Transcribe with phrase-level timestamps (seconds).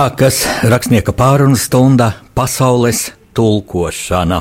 [0.00, 4.38] Sākas rakstnieka pārunu stunda pasaules tulkošana.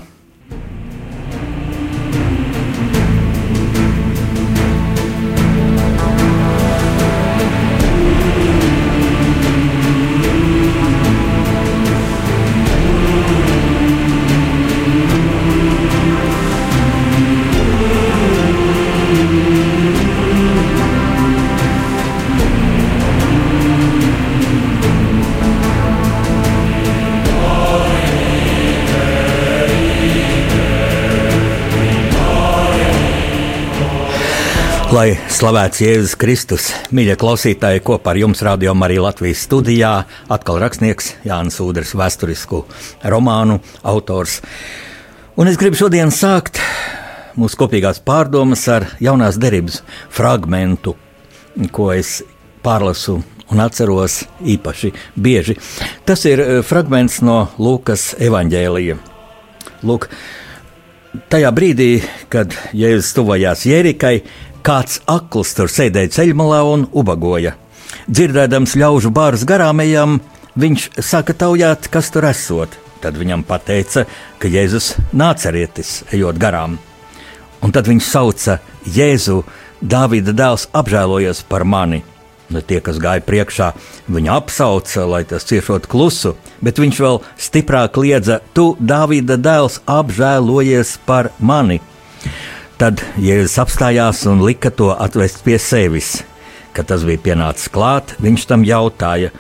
[35.00, 39.92] Lai slavēts Jēzus Kristus, mīļie klausītāji, kopā ar jums rādījumā arī Latvijas studijā
[40.28, 42.66] atkal rakstnieks Jānis Udrs, vēsturisku
[43.14, 44.42] romānu autors.
[45.40, 46.60] Un es gribu šodien sākt
[47.40, 49.78] mūsu kopīgās pārdomas ar jaunās derības
[50.18, 50.98] fragmentu,
[51.72, 52.18] ko es
[52.66, 53.22] pārlasu
[53.54, 55.56] un atceros īpaši bieži.
[56.04, 59.00] Tas ir eh, fragments no Lūkas evaņģēlija.
[59.88, 60.12] Lūk,
[61.32, 61.90] tajā brīdī,
[62.28, 64.18] kad Jēzus tuvojās Jērikai,
[64.66, 67.56] Kāds akls tur sēdēja ceļmalā un ubagoja.
[68.10, 70.20] Dzirdēdams ļaužu bārus garām ejam,
[70.60, 72.76] viņš sāka taujāt, kas tur esot.
[73.00, 74.06] Tad viņam teica,
[74.40, 76.78] ka Jēzus nācerietis ejot garām.
[77.64, 79.44] Un tad viņš sauca Jēzu,
[79.80, 82.04] Dāvida dēls, apžēlojies par mani.
[82.50, 83.70] Ne tie, kas gāja priekšā,
[84.12, 90.98] viņu apsauca, lai tas ciešot klusu, bet viņš vēl stiprāk kliedza: Tu, Dāvida dēls, apžēlojies
[91.08, 91.80] par mani!
[92.80, 96.22] Tad Jēzus apstājās un lika to atvest pie sevis.
[96.72, 99.34] Kad tas bija pienācis klāt, viņš tam jautāja,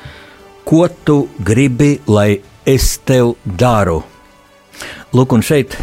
[0.67, 4.01] ko tu gribi, lai es tev daru?
[5.15, 5.77] Lūk, un šeit,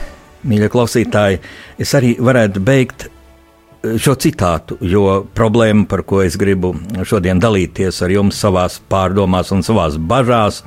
[0.45, 1.39] mīļie klausītāji,
[1.81, 6.75] es arī varētu beigt eh, šo citātu, jo problēma, par ko es gribu
[7.09, 10.61] šodien dalīties ar jums savās pārdomās un savās bažās,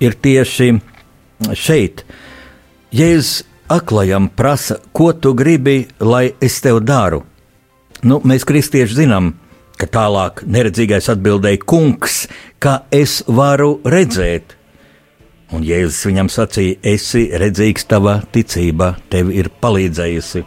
[0.00, 0.70] ir tieši
[1.52, 2.06] šeit.
[2.96, 7.22] Jēzus aklajam prasa, ko tu gribi, lai es tev daru.
[8.06, 9.32] Nu, mēs, kristieši, zinām,
[9.80, 12.26] ka tālāk neredzīgais atbildēja: Kungs,
[12.62, 14.56] kā es varu redzēt?
[15.54, 20.44] Un Jēzus viņam sacīja: Esi redzīgs, tava ticība tev ir palīdzējusi.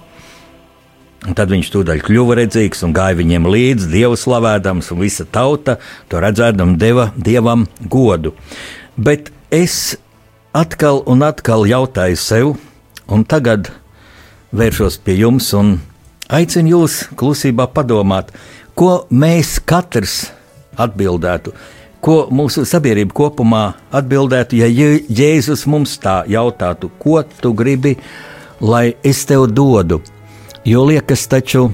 [1.28, 5.76] Un tad viņš tūdaļ kļuva redzīgs un gāja viņiem līdzi, Dievu slavējams, un visa tauta
[6.08, 8.32] to redzēdam deva Dievam godu.
[8.96, 9.98] Bet es
[10.56, 12.54] atkal un atkal jautāju sev,
[13.10, 13.72] Un tagad
[14.54, 15.78] vēršos pie jums un
[16.30, 18.30] aicinu jūs klusībā padomāt,
[18.78, 20.30] ko mēs katrs
[20.80, 21.54] atbildētu,
[22.06, 23.64] ko mūsu sabiedrība kopumā
[23.98, 27.98] atbildētu, ja Jēzus mums tā jautātu, ko tu gribi,
[28.62, 30.00] lai es tev dodu.
[30.68, 31.70] Jo liekas, taču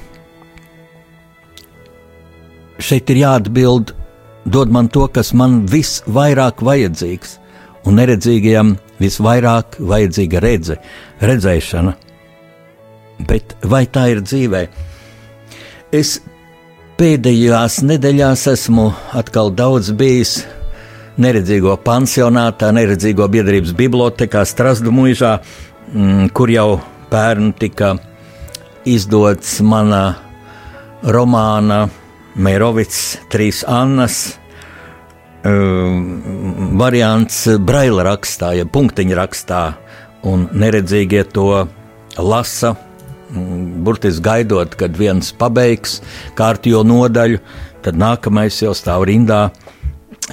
[2.79, 3.91] šeit ir jāatbild,
[4.45, 7.37] dod man to, kas man visvairāk vajadzīgs,
[7.85, 10.77] un neredzīgajam visvairāk vajadzīga redze,
[11.21, 11.95] redzēšana.
[13.27, 14.65] Bet vai tā ir dzīvē?
[15.95, 16.17] Es
[16.99, 20.41] pēdējās nedēļās esmu atkal daudz bijis
[21.21, 25.37] neredzīgo pansionātā, neredzīgo biedrības bibliotekā Strasdu mūžā,
[25.93, 27.95] mm, kur jau pērn tika
[28.85, 30.15] izdots mana
[31.03, 31.85] romāna
[32.35, 34.35] Mērovics, Trīs Annas
[35.45, 39.61] variants braila rakstā, ja punktiņa rakstā,
[40.25, 41.67] un neredzīgie to
[42.17, 42.75] lasa.
[43.35, 45.99] Mm, burtiski gaidot, kad viens pabeigs
[46.37, 47.39] kārtējo nodaļu,
[47.85, 49.49] tad nākamais jau stāv rindā.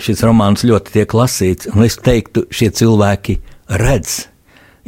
[0.01, 3.39] Šis romāns ļoti tiek lasīts, un es teiktu, šie cilvēki
[3.81, 4.29] redz,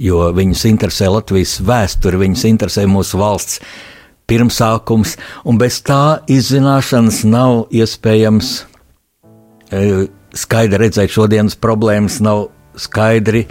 [0.00, 3.60] jo viņus interesē Latvijas vēsture, viņus interesē mūsu valsts
[4.28, 8.54] pirmsākums, un bez tā izzināšanas nav iespējams
[9.74, 12.48] E, skaidri redzēt šodienas problēmas, nav
[12.80, 13.46] skaidri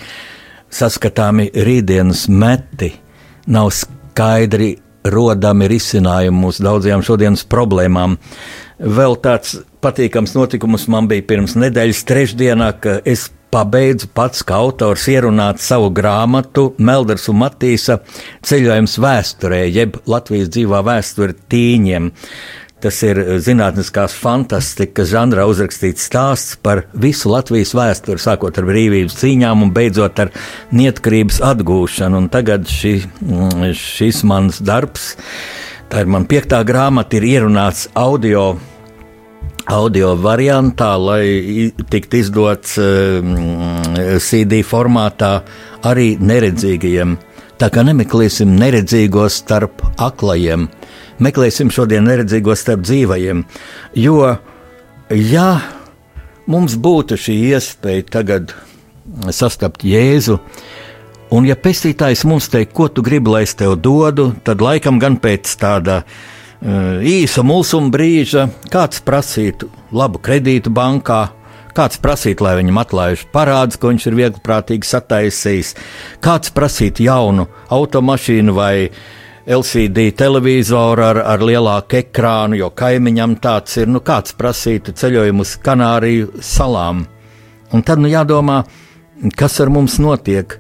[0.73, 2.93] saskatāmi rītdienas meti,
[3.47, 8.17] nav skaidri rodami risinājumi mūsu daudzajām šodienas problēmām.
[8.79, 15.05] Vēl tāds patīkams notikums man bija pirms nedēļas trešdienā, ka es pabeidzu pats kā autors
[15.11, 17.99] ierunāt savu grāmatu Melders un Matīsa
[18.47, 22.09] ceļojums vēsturē, jeb Latvijas dzīvā vēsture tīņiem.
[22.83, 29.15] Tas ir eh, zinātniskās fantastikas žanrā uzrakstīts stāsts par visu Latvijas vēsturi, sākot ar brīvības
[29.21, 30.33] cīņām un beidzot ar
[30.75, 32.23] neatkarības atgūšanu.
[32.23, 35.13] Un tagad šī, mm, šis mans darbs,
[35.87, 38.53] tā ir mana piektā grāmata, ir ierunāts audio
[39.71, 43.37] audio variantā, lai tiktu izdots um,
[44.19, 45.37] CD formātā
[45.87, 47.15] arī neredzīgajiem.
[47.61, 50.67] Tā kā nemeklēsim neredzīgos starp aklajiem,
[51.23, 53.43] meklēsim šodien neredzīgo starp dzīvajiem.
[53.99, 54.35] Jo,
[55.09, 55.47] ja
[56.49, 58.55] mums būtu šī iespēja tagad
[59.29, 60.39] sastapt Jēzu,
[61.33, 65.19] un ja pestītājs mums teikt, ko tu gribi, lai es tev dodu, tad laikam gan
[65.21, 71.23] pēc tāda uh, īsa mulsuma brīža kāds prasītu labu kredītu bankā,
[71.73, 75.71] Kāds prasītu, lai viņam atlaiž parādus, ko viņš ir viegliprātīgi sataisījis,
[76.21, 78.91] kāds prasītu jaunu automašīnu vai
[79.43, 85.57] LCD televizoru ar, ar lielāku ekrānu, jo kaimiņam tāds ir, nu kāds prasītu ceļojumu uz
[85.63, 87.03] Kanāriju salām.
[87.73, 88.61] Un tad nu jādomā,
[89.35, 90.55] kas ar mums notiek,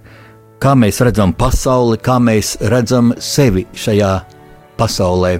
[0.59, 4.13] kā mēs redzam pasauli, kā mēs redzam sevi šajā
[4.79, 5.37] pasaulē.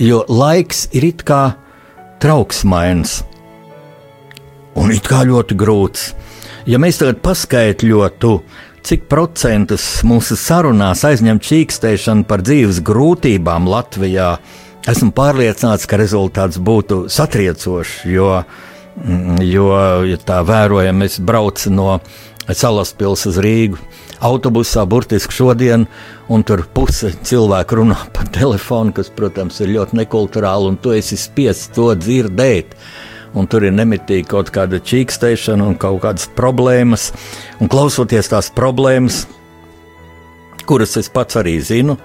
[0.00, 1.42] Jo laiks ir it kā
[2.22, 3.20] trauksmains
[4.80, 6.12] un it kā ļoti grūts.
[6.64, 8.38] Ja mēs tagad paskaidrotu,
[8.84, 14.34] cik procentus mūsu sarunās aizņem čīkstēšana par dzīves grūtībām Latvijā,
[14.90, 18.02] esmu pārliecināts, ka rezultāts būtu satriecošs.
[18.12, 18.42] Jo,
[19.00, 19.70] mm, jo
[20.10, 21.98] ja tā vērojam, es braucu no
[22.44, 23.80] Salaspils uz Rīgu
[24.24, 25.86] autobusā, burtiski šodien,
[26.28, 31.16] un tur puse cilvēku runā pa telefonu, kas, protams, ir ļoti nekulturāli, un tu esi
[31.20, 32.76] spiests to dzirdēt.
[32.76, 37.10] Uh, un tur ir nemitīgi kaut kāda čīkstēšana un kaut kādas problēmas.
[37.60, 39.24] Un klausoties tās problēmas,
[40.68, 41.96] kuras es pats arī zinu,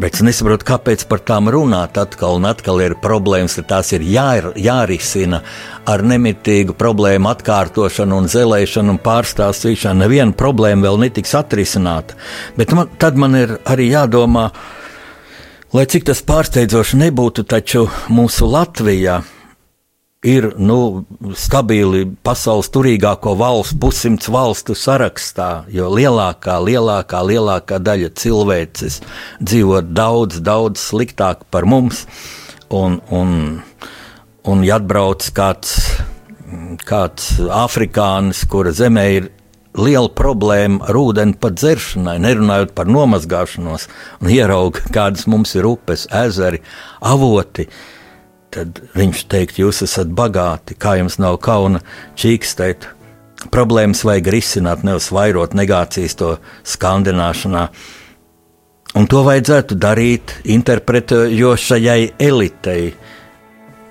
[0.00, 4.04] bet es nesaprotu, kāpēc par tām runāt atkal un atkal ir problēmas, ka tās ir
[4.06, 5.42] jā, jārisina
[5.88, 10.04] ar nemitīgu problēmu atkārtošanu un zelēšanu un pārstāstīšanu.
[10.06, 12.16] Neviena problēma vēl netiks atrisināta,
[12.56, 14.48] bet man, tad man ir arī jādomā,
[15.76, 19.20] lai cik tas pārsteidzoši nebūtu, taču mūsu Latvijā
[20.22, 21.02] ir nu,
[21.34, 29.00] stabili pasaules turīgāko valstu, pussimts valstu sarakstā, jo lielākā, lielākā, lielākā daļa cilvēces
[29.42, 32.04] dzīvo daudz, daudz sliktāk par mums.
[32.72, 33.32] Un, un,
[34.48, 35.74] un ja atbrauc kāds,
[36.86, 39.26] kāds afrikānis, kura zemē ir
[39.74, 43.88] liela problēma ar ūdeni pat dzeršanai, nerunājot par nomazgāšanos,
[44.22, 46.62] un ierauga, kādas mums ir upes, ezeri,
[47.10, 47.66] avoti.
[47.66, 47.91] Uh,
[48.52, 51.82] tad viņš teikt, jūs esat bagāti, kā jums nav kauna
[52.18, 52.88] čīkstēt.
[53.52, 56.36] Problēmas vajag risināt, nevis vairot negācijas to
[56.68, 57.66] skandināšanā.
[59.00, 62.92] Un to vajadzētu darīt interpretējošajai elitei.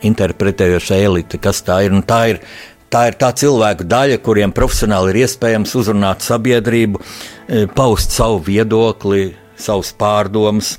[0.06, 1.98] Interpretējošai elite, kas tā ir?
[1.98, 2.44] Un tā ir
[2.92, 9.30] Tā ir tā cilvēku daļa, kuriem profesionāli ir iespējams uzrunāt sabiedrību, e, paust savu viedokli,
[9.56, 10.74] savus pārdomas.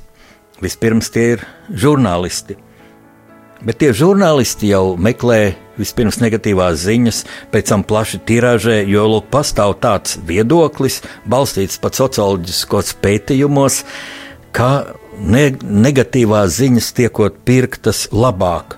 [0.61, 2.59] Vispirms tie ir žurnālisti.
[3.63, 7.21] Bet tie žurnālisti jau meklē vispirms negatīvās ziņas,
[7.53, 10.99] pēc tam plaši tirāžē, jo lūk, pastāv tāds viedoklis,
[11.29, 13.81] balstīts pat socioloģiskos pētījumos,
[14.53, 14.69] ka
[15.17, 18.77] ne negatīvās ziņas tiekot pirktas labāk.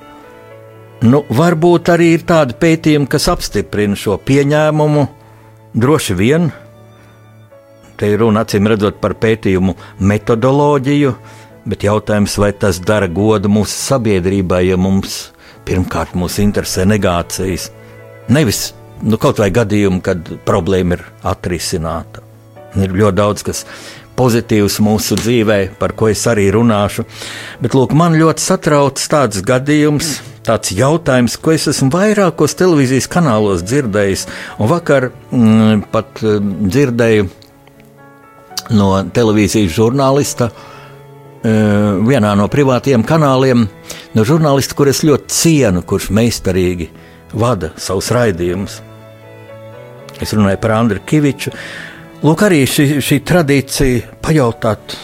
[1.06, 5.08] Nu, varbūt arī ir tādi pētījumi, kas apstiprina šo pieņēmumu.
[5.76, 6.48] Droši vien,
[8.00, 11.12] te ir runa acīm redzot par pētījumu metodoloģiju,
[11.66, 15.32] Bet jautājums, vai tas dara godu mūsu sabiedrībai, ja mums
[15.66, 17.72] pirmkārt mūs interesē negācijas,
[18.30, 18.68] nevis
[19.02, 22.22] nu, kaut vai gadījumi, kad problēma ir atrisināta.
[22.78, 23.64] Ir ļoti daudz kas
[24.16, 27.08] pozitīvs mūsu dzīvē, par ko es arī runāšu.
[27.64, 30.20] Bet lūk, man ļoti satrauc tāds gadījums.
[30.46, 34.28] Tāds jautājums, ko es esmu vairākos televīzijas kanālos dzirdējis,
[34.62, 37.26] un vakar mm, pat mm, dzirdēju
[38.78, 40.75] no televīzijas žurnālista uh,
[41.46, 43.68] vienā no privātiem kanāliem
[44.16, 46.90] no žurnālista, kurus ļoti cienu, kurš meistarīgi
[47.36, 48.80] vada savus raidījumus.
[50.22, 51.52] Es runāju par Andriu Kaviču.
[52.26, 54.96] Lūk, arī šī, šī tradīcija pajautāt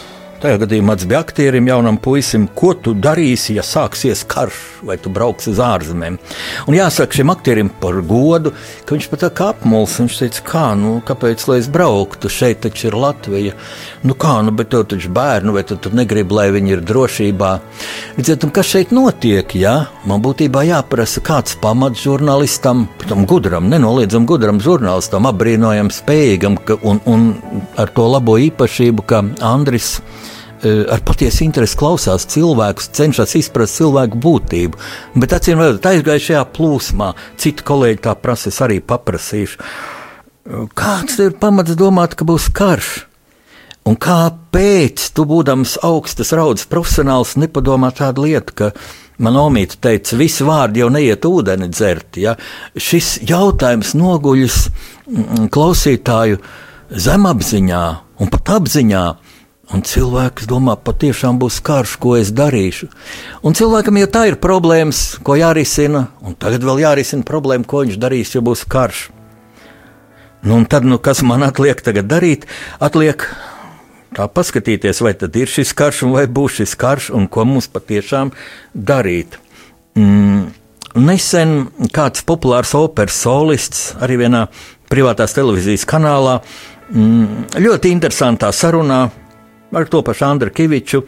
[0.41, 4.55] Tajā gadījumā tas bija aktierim, jaunam puisim, ko tu darīsi, ja sāksies karš,
[4.89, 6.15] vai tu brauksi uz ārzemēm.
[6.65, 8.49] Un jāsaka šim aktierim par godu,
[8.81, 9.99] ka viņš pat kā apmuls.
[10.01, 13.53] Viņš teica, kā, nu, kāpēc lai es brauktu, šeit taču ir Latvija.
[14.01, 17.51] Nu, kā, nu, bet tev taču bērnu, vai tu, tu negribi, lai viņi ir drošībā.
[18.17, 19.75] Redziet, kas šeit notiek, ja?
[20.09, 27.05] Man būtībā jāprasa kāds pamats žurnālistam, tam gudram, nenoliedzam gudram žurnālistam, apbrīnojam spējīgam ka, un,
[27.05, 27.31] un
[27.77, 29.21] ar to labo īpašību, ka
[29.53, 29.99] Andris
[30.63, 34.81] ar patiesu interesi klausās cilvēkus, cenšas izprast cilvēku būtību.
[35.21, 39.57] Bet acīm redzot, aizgājuši šajā plūsmā, citi kolēģi tā prasa, es arī paprasīšu.
[39.61, 42.91] Eh, kāds ir pamats domāt, ka būs karš?
[43.89, 48.67] Un kāpēc tu, būdams augstas raudas profesionāls, nepadomā tādu lietu, ka
[49.17, 52.19] man omīte teica, visi vārdi jau neiet ūdeni dzert.
[52.21, 52.35] Ja?
[52.77, 56.37] Šis jautājums noguļas mm, klausītāju
[56.93, 57.83] zemapziņā
[58.21, 59.05] un pat apziņā.
[59.71, 62.89] Un cilvēks domā, patiešām būs karš, ko es darīšu.
[63.47, 67.99] Un cilvēkam jau tā ir problēmas, ko jārisina, un tagad vēl jārisina problēma, ko viņš
[68.01, 69.05] darīs, ja būs karš.
[70.43, 72.49] Nu, un tad, nu, kas man atliek tagad darīt?
[72.83, 73.29] Atliek
[74.17, 78.33] tā paskatīties, vai tad ir šis karš, vai būs šis karš, un ko mums patiešām
[78.75, 79.37] darīt.
[79.95, 80.49] Mm,
[80.99, 81.55] nesen
[81.95, 84.45] kāds populārs operas solists arī vienā
[84.91, 86.39] privātās televīzijas kanālā
[86.91, 89.05] mm, ļoti interesantā sarunā
[89.71, 91.03] ar to pašu Andru Kaviču.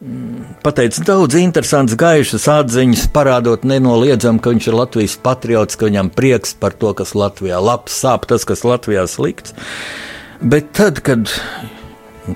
[0.00, 6.08] Mm, pateicis daudz interesantas, gaišas atziņas, parādot nenoliedzami, ka viņš ir Latvijas patriots, ka viņam
[6.16, 9.52] prieks par to, kas Latvijā labs, sāp tas, kas Latvijā slikts.
[10.40, 11.28] Bet tad, kad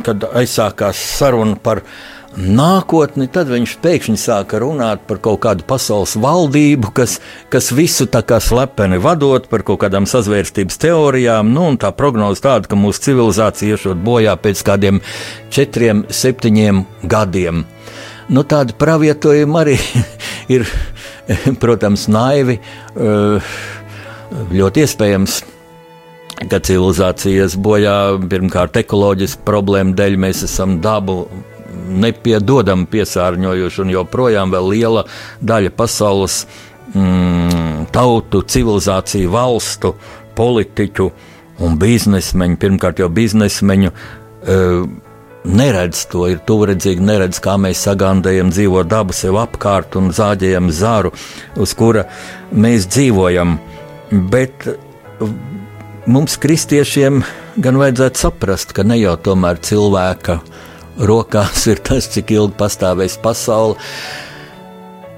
[0.03, 1.83] kad aizsākās saruna par
[2.37, 7.19] nākotni, tad viņš pēkšņi sāka runāt par kaut kādu pasaules valdību, kas,
[7.53, 11.53] kas visu tā kā slepeni vadot par kaut kādām sazvērstības teorijām.
[11.55, 15.01] Nu, tā prognoze tāda, ka mūsu civilizācija iešot bojā pēc kādiem
[15.55, 17.65] četriem, septiņiem gadiem.
[18.33, 19.79] Nu, tādi pravietojumi arī
[20.55, 20.69] ir,
[21.63, 23.57] protams, naivi, eh,
[24.55, 25.43] ļoti iespējams
[26.51, 31.23] ka civilizācijas bojā pirmkārt ekoloģisku problēmu dēļ mēs esam dabu
[31.85, 35.05] nepiedodami piesārņojuši, un joprojām liela
[35.41, 36.45] daļa pasaules
[36.95, 39.95] mm, tautu, civilizāciju, valstu,
[40.37, 41.11] politiķu
[41.65, 43.95] un biznesmeņu, pirmkārt jau biznesmeņu.
[44.45, 44.87] Uh,
[45.45, 51.13] neredz to, ir tuvredzīgi, neredz, kā mēs sagandējam dzīvo dabu sev apkārt un zāģējam zāru,
[51.61, 52.07] uz kura
[52.53, 53.59] mēs dzīvojam.
[54.33, 54.69] Bet
[56.07, 57.23] mums, kristiešiem,
[57.61, 60.41] gan vajadzētu saprast, ka ne jau tomēr cilvēka
[60.99, 63.79] rokās ir tas, cik ilgi pastāvēs pasaule.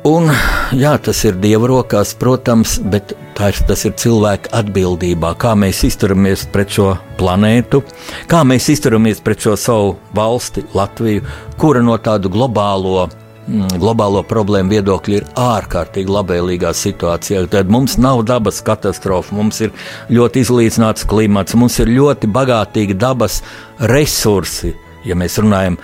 [0.06, 0.30] Un,
[0.78, 6.46] jā, tas ir Dieva rokās, protams, bet ir, tas ir cilvēka atbildībā, kā mēs izturamies
[6.54, 7.82] pret šo planētu,
[8.30, 11.26] kā mēs izturamies pret šo savu valsti, Latviju,
[11.58, 13.08] kura no tādu globālo
[13.46, 17.44] Mm, globālo problēmu viedokļi ir ārkārtīgi labvēlīgā situācijā.
[17.52, 19.70] Tad mums nav dabas katastrofa, mums ir
[20.10, 23.44] ļoti izlīdzināts klimats, mums ir ļoti bagātīgi dabas
[23.78, 24.74] resursi.
[25.06, 25.78] Ja mēs runājam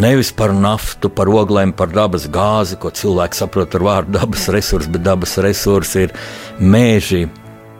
[0.00, 4.90] nevis par naftu, par oglēm, par dabas gāzi, ko cilvēks saprot ar vārdu dabas resursi,
[4.94, 6.16] bet dabas resursi ir
[6.60, 7.26] mēži,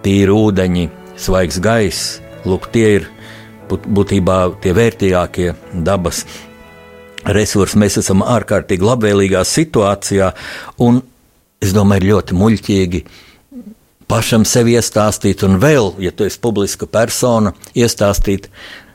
[0.05, 0.88] tīri ūdeņi,
[1.21, 2.19] svaigs gaiss.
[2.45, 3.07] Lūk, tie ir
[3.69, 6.26] būtībā tie vērtīgākie dabas
[7.25, 10.33] resursi mēs esam ārkārtīgi labvēlīgā situācijā,
[10.85, 11.00] un
[11.64, 13.05] es domāju, ļoti muļķīgi
[14.11, 18.50] pašam sevi iestāstīt, un vēl, ja tu esi publiska persona, iestāstīt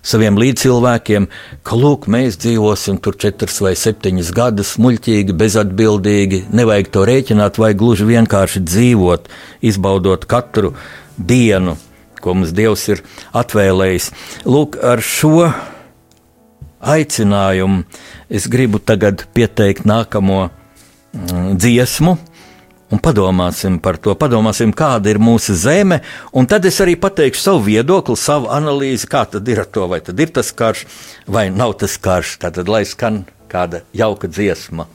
[0.06, 1.28] saviem līdzcilvēkiem,
[1.64, 7.82] ka, lūk, mēs dzīvosim tur četras vai septiņas gadus, muļķīgi, bezatbildīgi, nevajag to rēķināt, vajag
[7.82, 9.30] gluži vienkārši dzīvot,
[9.72, 10.74] izbaudot katru
[11.18, 11.78] dienu,
[12.20, 13.04] ko mums Dievs ir
[13.36, 14.12] atvēlējis.
[14.50, 15.50] Lūk, ar šo
[16.80, 17.84] aicinājumu
[18.32, 22.18] es gribu tagad pieteikt nākamo mm, dziesmu.
[22.90, 26.00] Un padomāsim par to, padomāsim, kāda ir mūsu zeme,
[26.34, 30.02] un tad es arī pateikšu savu viedokli, savu analīzi, kā tad ir ar to, vai
[30.02, 30.88] tad ir tas karš,
[31.30, 32.40] vai nav tas karš.
[32.42, 34.90] Tad, lai skan kāda jauka dziesma.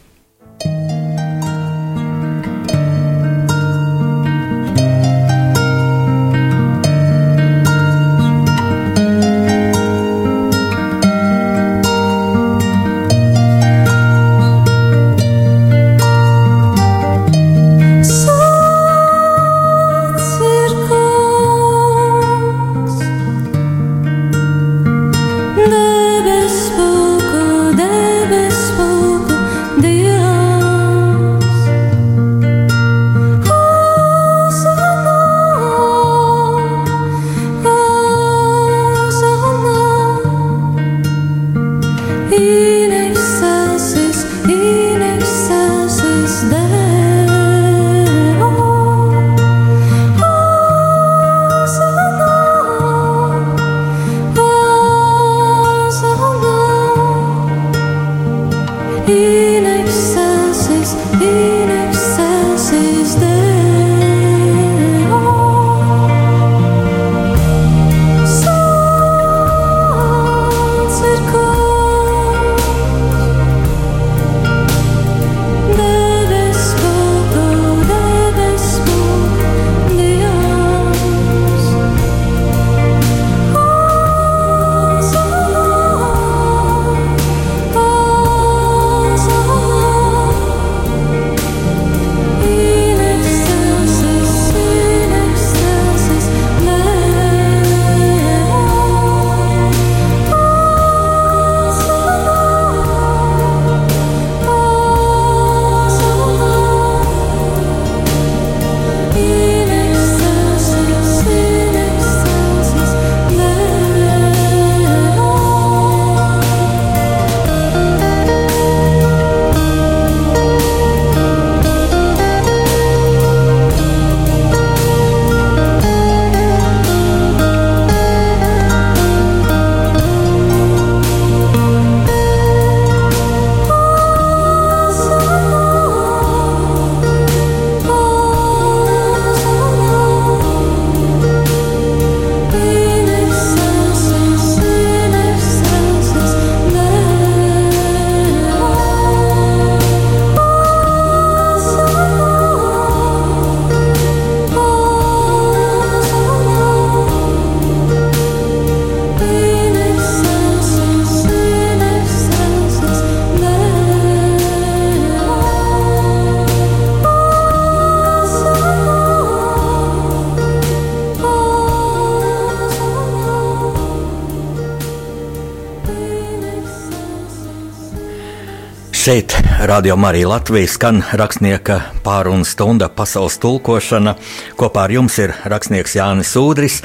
[179.67, 184.13] Radio Marija Latvijas, skan rakstnieka pārunu stunda pasaules tulkošana.
[184.61, 186.83] Kopā ar jums ir rakstnieks Jānis Udris.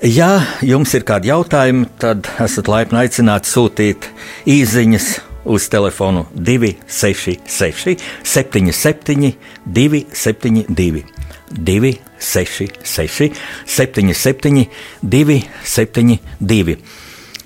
[0.00, 4.08] Ja jums ir kādi jautājumi, tad esat laipni aicināti sūtīt
[4.48, 5.10] īsiņas
[5.44, 9.34] uz telefonu 266, 77,
[9.68, 11.04] 272,
[11.52, 13.40] 266,
[13.76, 14.68] 77,
[15.04, 16.80] 272.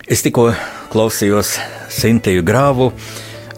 [0.07, 0.53] Es tikko
[0.95, 1.57] klausījos
[1.91, 2.93] Sintiju Grāvu,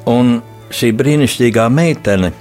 [0.08, 0.38] un
[0.74, 2.32] šī brīnišķīgā meitene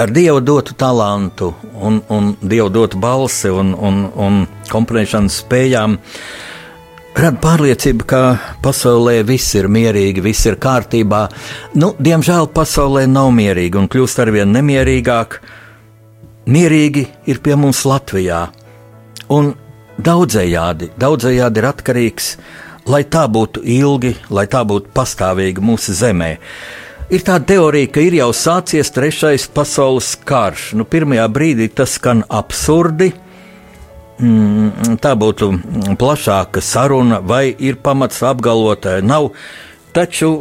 [0.00, 5.98] ar dievu dotu talantu, un, un dievu dotu balsi un, un, un komponēšanas spējām
[7.14, 8.22] rada pārliecību, ka
[8.64, 11.28] pasaulē viss ir mierīgi, viss ir kārtībā.
[11.78, 15.38] Nu, diemžēl pasaulē nav mierīgi un kļūst arvien nemierīgāk.
[16.50, 18.48] Mierīgi ir pie mums Latvijā.
[19.32, 19.54] Un
[20.04, 22.34] daudzējādi, daudzējādi ir atkarīgs
[22.90, 26.36] lai tā būtu ilgi, lai tā būtu pastāvīga mūsu zemē.
[27.14, 30.72] Ir tāda teorija, ka ir jau sācies trešais pasaules karš.
[30.74, 33.12] Nu, pirmajā brīdī tas skan absurdi.
[34.18, 35.50] Mm, tā būtu
[36.00, 39.28] plašāka saruna, vai ir pamats apgalvot, nav.
[39.94, 40.32] Taču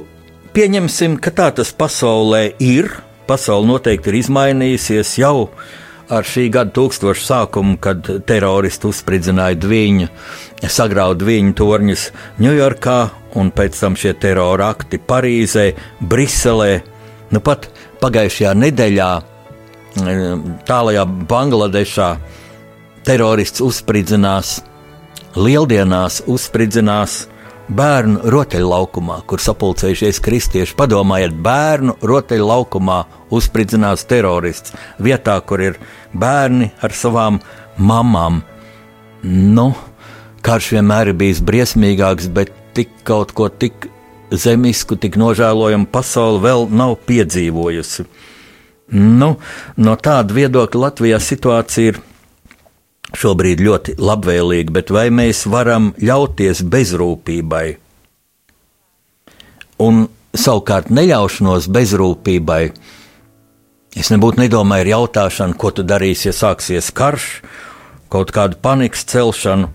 [0.56, 2.90] pieņemsim, ka tā tas pasaulē ir.
[3.30, 5.52] Pasaule noteikti ir izmainījusies jau
[6.12, 10.10] ar šī gada tūkstošu sākumu, kad teroristi uzspridzināja viņu,
[10.68, 12.08] sagrauda viņu torņus
[12.44, 12.98] Ņujorkā,
[13.40, 16.82] un pēc tam šie terora akti Parīzē, Briselē.
[17.34, 17.70] Nu, pat
[18.04, 19.12] pagājušajā nedēļā,
[20.68, 22.10] tālajā Bangladešā,
[23.08, 24.58] terorists uzspridzinās,
[25.36, 27.24] lieldienās uzspridzinās
[27.72, 30.76] bērnu rotaļlaukumā, kur sapulcējušies kristieši.
[30.80, 33.00] Padomājiet, bērnu rotaļlaukumā
[33.34, 35.80] uzspridzinās terorists vietā, kur ir
[36.14, 37.40] bērni ar savām
[37.78, 38.42] mamām.
[39.24, 39.72] Nu,
[40.44, 43.88] karš vienmēr ir bijis briesmīgāks, bet tik kaut ko tik
[44.34, 48.08] zemisku, tik nožēlojamu pasauli vēl nav piedzīvojusi.
[48.94, 49.36] Nu,
[49.80, 52.02] no tāda viedokļa Latvijā situācija ir
[53.18, 57.66] šobrīd ļoti labvēlīga, bet vai mēs varam ļauties bezrūpībai?
[59.84, 62.64] Un savukārt neļaušanos bezrūpībai,
[64.00, 67.28] es nebūtu nedomāju ar jautāšanu, ko tu darīsi, ja sāksies karš,
[68.14, 69.70] kaut kādu panikas celšanu,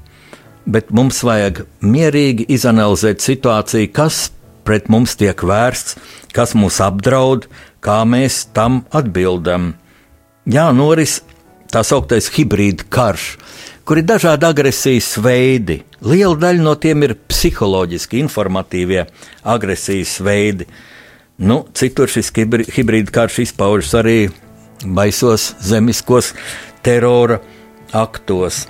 [0.69, 4.29] bet mums vajag mierīgi izanalizēt situāciju, kas
[4.69, 5.97] pret mums tiek vērsts,
[6.37, 7.47] kas mūs apdraud,
[7.81, 9.73] kā mēs tam atbildam.
[10.49, 11.23] Jā, noris
[11.73, 13.37] tā sauktais hibrīda karš,
[13.89, 15.83] kur ir dažādi agresijas veidi.
[16.05, 19.07] Liela daļa no tiem ir psiholoģiski, informatīvie
[19.45, 20.69] agresijas veidi.
[21.39, 24.19] Nu, citur šis hibrīda karš izpaužas arī
[24.85, 26.33] baisos zemiskos
[26.83, 27.39] terora
[27.95, 28.67] aktos.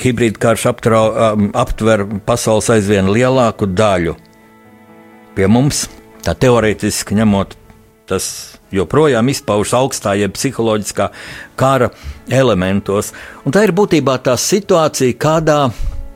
[0.00, 4.14] Hibrīda karš aptrau, um, aptver pasaules aizvien lielāku daļu.
[5.34, 5.88] Pie mums,
[6.24, 7.56] tā teorētiski ņemot,
[8.10, 8.26] tas
[8.74, 11.10] joprojām izpaužas augstā, jeb psiholoģiskā
[11.58, 11.90] kara
[12.30, 13.12] elementos.
[13.44, 15.60] Un tā ir būtībā tā situācija, kādā,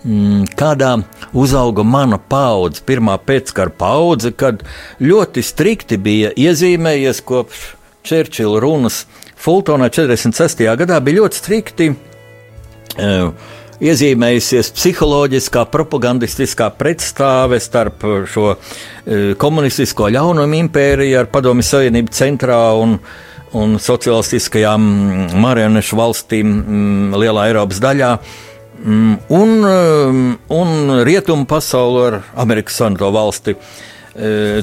[0.05, 0.93] mm, kādā
[1.33, 4.63] uzauga mana paudze, pirmā pēckara paudze, kad
[5.03, 7.73] ļoti strikti bija iezīmējies kopš
[8.05, 9.07] Čērčila runas
[9.41, 10.61] Fultonā 46.
[10.77, 11.87] gadā, bija ļoti strikti.
[12.95, 13.33] Uh,
[13.83, 22.99] iezīmējusies psiholoģiskā, propagandistiskā pretstāve starp šo e, komunistisko ļaunumu impēriju ar Padomju Savienību centrā un,
[23.57, 24.89] un sociālistiskajām
[25.43, 28.13] marionešu valstīm m, lielā Eiropas daļā.
[28.85, 33.59] M, un, e, un rietumu pasauli ar Amerikas Savienoto valsti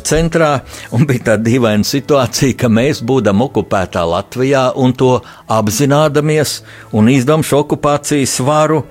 [0.07, 0.51] centrā,
[0.95, 5.17] un bija tāda dīvaina situācija, ka mēs būdam okupētā Latvijā un to
[5.51, 6.61] apzināmies
[6.95, 8.83] un izdam šo okupācijas varu,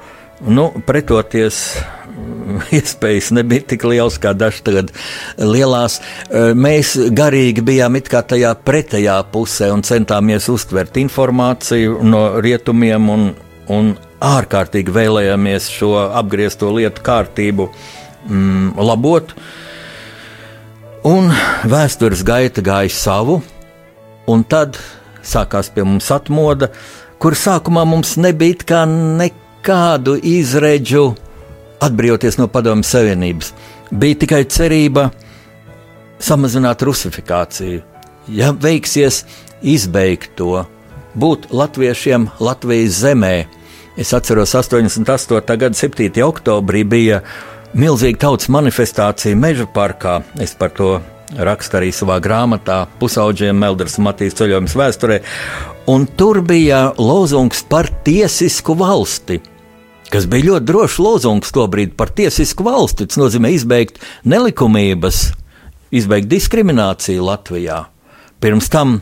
[0.45, 1.63] nu, pretoties
[2.79, 4.93] iespējas nebija tik liels kā dažs tagad
[5.39, 6.01] lielās.
[6.31, 13.27] Mēs garīgi bijām it kā tajā pretējā pusē un centāmies uztvert informāciju no rietumiem un,
[13.73, 17.71] un ārkārtīgi vēlējāmies šo apgriezto lietu kārtību
[18.29, 19.35] mm, labot.
[21.01, 21.31] Un
[21.65, 23.39] vēstures gaita gāja savu,
[24.29, 24.77] un tad
[25.25, 26.69] sākās pie mums atmoda,
[27.17, 31.15] kur sākumā mums nebija nekādu izredzu
[31.81, 33.55] atbrīvoties no Padomju Savienības.
[33.91, 35.07] Bija tikai cerība
[36.21, 37.81] samazināt rusifikāciju.
[38.29, 39.25] Ja veiksies
[39.65, 40.67] izbeigt to,
[41.17, 43.47] būt latviešiem Latvijas zemē.
[43.97, 45.57] Es atceros, 88.
[45.57, 46.13] gada 7.
[46.29, 47.23] oktobrī bija
[47.75, 50.21] milzīga tautas manifestācija Meža parkā.
[50.43, 50.97] Es par to
[51.39, 55.21] rakstu arī savā grāmatā, Pusauģiem Melders Matīs ceļojums vēsturē.
[55.91, 59.41] Un tur bija lozungs par tiesisku valsti
[60.11, 63.07] kas bija ļoti drošs lozungs tobrīd par tiesisku valsti.
[63.07, 65.29] Tas nozīmē izbeigt nelikumības,
[65.95, 67.85] izbeigt diskrimināciju Latvijā.
[68.43, 68.99] Pirms tam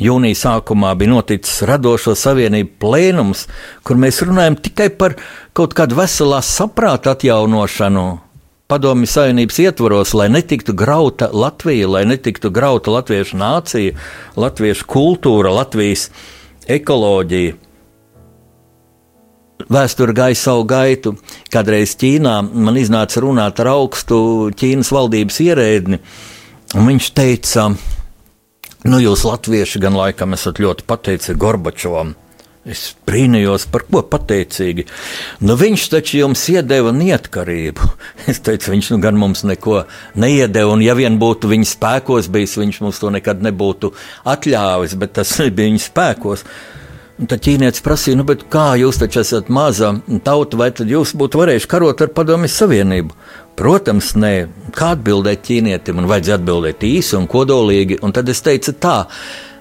[0.00, 3.46] jūnija sākumā bija noticis radošo savienību plēnums,
[3.84, 5.16] kur mēs runājam tikai par
[5.56, 8.06] kaut kādu veselā saprāta atjaunošanu.
[8.70, 13.96] Padomju Savienības ietvaros, lai netiktu grauta Latvija, lai netiktu grauta latviešu nācija,
[14.38, 16.06] latviešu kultūra, Latvijas
[16.70, 17.56] ekoloģija.
[19.70, 21.16] Vēsture gāja savu gaitu.
[21.52, 24.20] Kādreiz Ķīnā man iznāca runāt ar augstu
[24.54, 25.98] Ķīnas valdības ierēdni,
[26.78, 27.72] viņš teica,
[28.80, 32.14] Nu, jūs, latvieši, gan laikam esat ļoti pateicīgi Gorbačovam.
[32.68, 34.84] Es brīnījos, par ko pateicīgi.
[35.48, 37.86] Nu, viņš taču jums iedeva neatkarību.
[38.30, 39.86] Es teicu, viņš nu gan mums neko
[40.20, 43.94] neiedeva, un ja vien būtu viņa spēkos bijis, viņš mums to nekad nebūtu
[44.28, 46.44] atļāvis, bet tas nebija viņa spēkos.
[47.20, 49.94] Un tad ķīnietis prasīja, nu, kā jūs taču esat maza
[50.24, 53.16] tauta, vai tad jūs būtu varējuši karot ar Padomju Savienību?
[53.60, 54.34] Protams, nē,
[54.76, 57.98] kā atbildēt ķīnietim, un vajadzēja atbildēt īsi un kodolīgi.
[58.04, 59.02] Un tad es teicu, tā,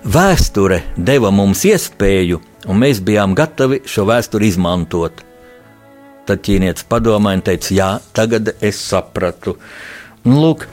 [0.04, 5.24] vēsture deva mums iespēju, un mēs bijām gatavi šo vēsturi izmantot.
[6.30, 9.58] Tad ķīnietis padomāja un teica, jā, tagad es sapratu.
[10.26, 10.68] Un, lūk,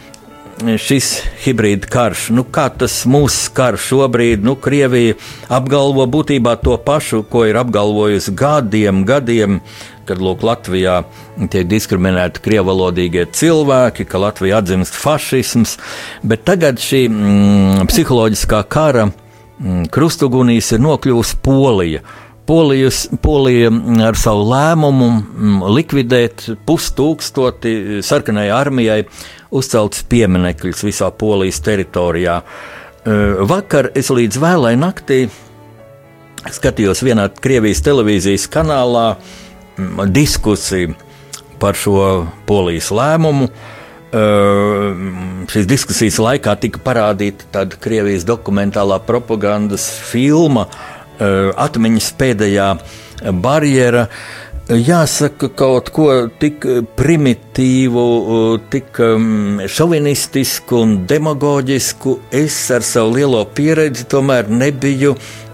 [0.81, 1.11] šis
[1.45, 5.17] hibrīda karš, nu, kā tas mūsu karš šobrīd, nu, Krievija
[5.53, 9.61] apgalvo būtībā to pašu, ko ir apgalvojusi gadiem, gadiem
[10.07, 11.01] kad lūk, Latvijā
[11.51, 15.77] tiek diskriminēti krievalodīgie cilvēki, ka Latvijā atzīst fašisms,
[16.23, 22.05] bet tagad šī mm, psiholoģiskā kara mm, krustugunīs ir nokļuvusi Polija.
[22.47, 23.73] Polijas, Polija
[24.07, 29.01] ar savu lēmumu mm, likvidēt pustūkstoti sarkanajai armijai
[29.51, 32.41] uzcelts pieminekļus visā Polijas teritorijā.
[33.47, 35.27] Vakar es līdz vēlai naktī
[36.53, 39.47] skatījos vienā Krievijas televīzijas kanālā, uh,
[40.07, 40.95] diskusija
[41.59, 43.49] par šo polijas lēmumu.
[44.17, 52.69] Uh, šīs diskusijas laikā tika parādīta tāda Krievijas dokumentālā propagandas filma uh, Atmiņas pēdējā
[53.43, 54.07] barjera.
[54.67, 56.07] Jāsaka, kaut ko
[56.43, 56.65] tik
[56.99, 58.07] primitīvu,
[58.73, 62.17] tik um, šovinistisku un demagoģisku.
[62.35, 65.46] Es ar savu lielo pieredzi tomēr nebiju Mm,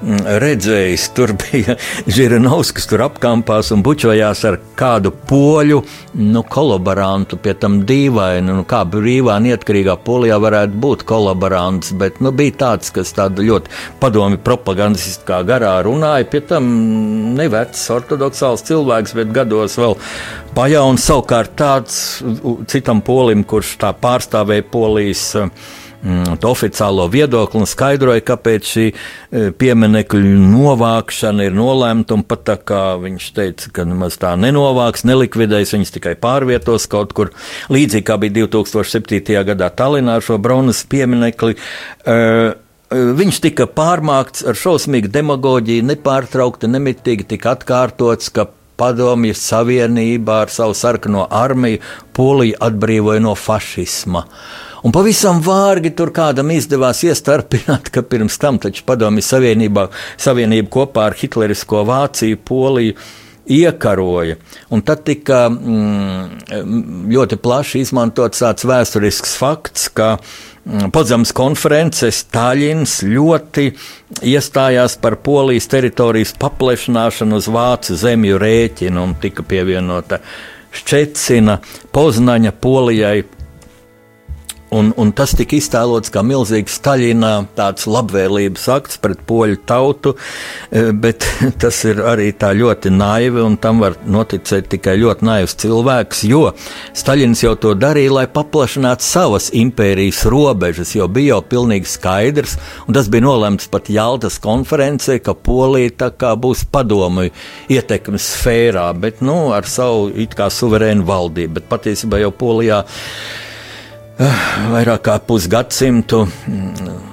[0.42, 1.06] redzējis.
[1.16, 1.76] Tur bija
[2.10, 5.82] Žiranovskis, tur apkampās un bučojās ar kādu poļu
[6.18, 8.58] nu, kolaborantu, pie tam dīvainu.
[8.60, 13.72] Nu, kā brīvā, neatkarīgā polijā varētu būt kolaborants, bet nu, bija tāds, kas tādu ļoti
[14.02, 16.28] padomi propagandistiskā garā runāja.
[16.32, 16.68] Pie tam
[17.38, 19.96] nevecs ortodoksāls cilvēks, bet gados vēl
[20.56, 22.00] pajauns savukārt tāds
[22.70, 25.30] citam polim, kurš tā pārstāvēja polijas
[26.02, 28.94] mm, oficiālo viedokli un skaidroja, kāpēc šī e,
[29.58, 32.18] pieminiektu novākšana ir nolēmta.
[32.28, 37.32] Pat tā kā viņš teica, ka nemaz tā nenovāks, nelikvidēs, viņas tikai pārvietos kaut kur
[37.72, 39.38] līdzīgi kā bija 2007.
[39.52, 41.56] gadā Tallinā ar šo Braunas pieminekli.
[42.06, 42.58] Uh,
[42.92, 50.76] Viņš tika pārmākts ar šausmīgu demagoģiju, nepārtraukti, nemitīgi tika atkārtots, ka Padomju Savienība ar savu
[50.76, 51.80] sarkano armiju
[52.12, 54.26] Poliju atbrīvoja no fašisma.
[54.26, 60.72] Uh, Un pavisam vārgi tur kādam izdevās iestarpināt, ka pirms tam taču padomju savienībā, savienība
[60.74, 62.96] kopā ar hitlerisko Vāciju, Poliju
[63.46, 64.36] iekaroja.
[64.70, 73.00] Un tad tika mm, ļoti plaši izmantots tāds vēsturisks fakts, ka mm, Podzemes konferences Taļins
[73.06, 73.68] ļoti
[74.32, 80.22] iestājās par Polijas teritorijas paplašināšanu uz Vācu zemju rēķinu un tika pievienota
[80.72, 81.58] Ščecina,
[81.92, 83.24] Poznaņa, Polijai
[84.72, 87.32] Un, un tas tika iztēlots kā milzīgs Staļina
[87.92, 90.14] labvēlības akts pret poļu tautu,
[90.70, 91.26] e, bet
[91.62, 96.46] tas ir arī tā ļoti naivi, un tam var noticēt tikai ļoti naivs cilvēks, jo
[96.96, 102.56] Staļins jau to darīja, lai paplašinātu savas impērijas robežas, jo bija jau pilnīgi skaidrs,
[102.86, 107.28] un tas bija nolemts pat Jaltas konferencē, ka Polija būs padomu
[107.72, 112.82] ietekmes sfērā, bet nu, ar savu it kā suverēnu valdību, bet patiesībā jau Polijā
[114.72, 116.22] vairāk kā pusgadsimtu,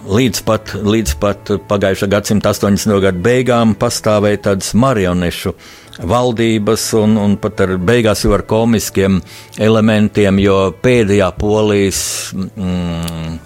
[0.10, 2.96] līdz pat, līdz pat pagājušā gadsimta 80.
[3.06, 5.54] gadu beigām, pastāvēja tādas marionešu
[6.00, 9.20] valdības, un, un pat ar beigās jau ar komiskiem
[9.60, 12.02] elementiem, jo pēdējā polijas
[12.36, 13.40] mm,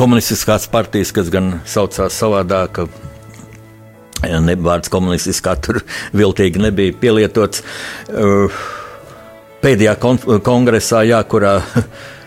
[0.00, 2.84] komunistiskās partijas, kas gan saucās savādāk,
[4.20, 5.82] vārds komunistiskā tur
[6.20, 7.64] viltīgi nebija pielietots,
[9.60, 11.58] pēdējā kon kongresā, jā, kurā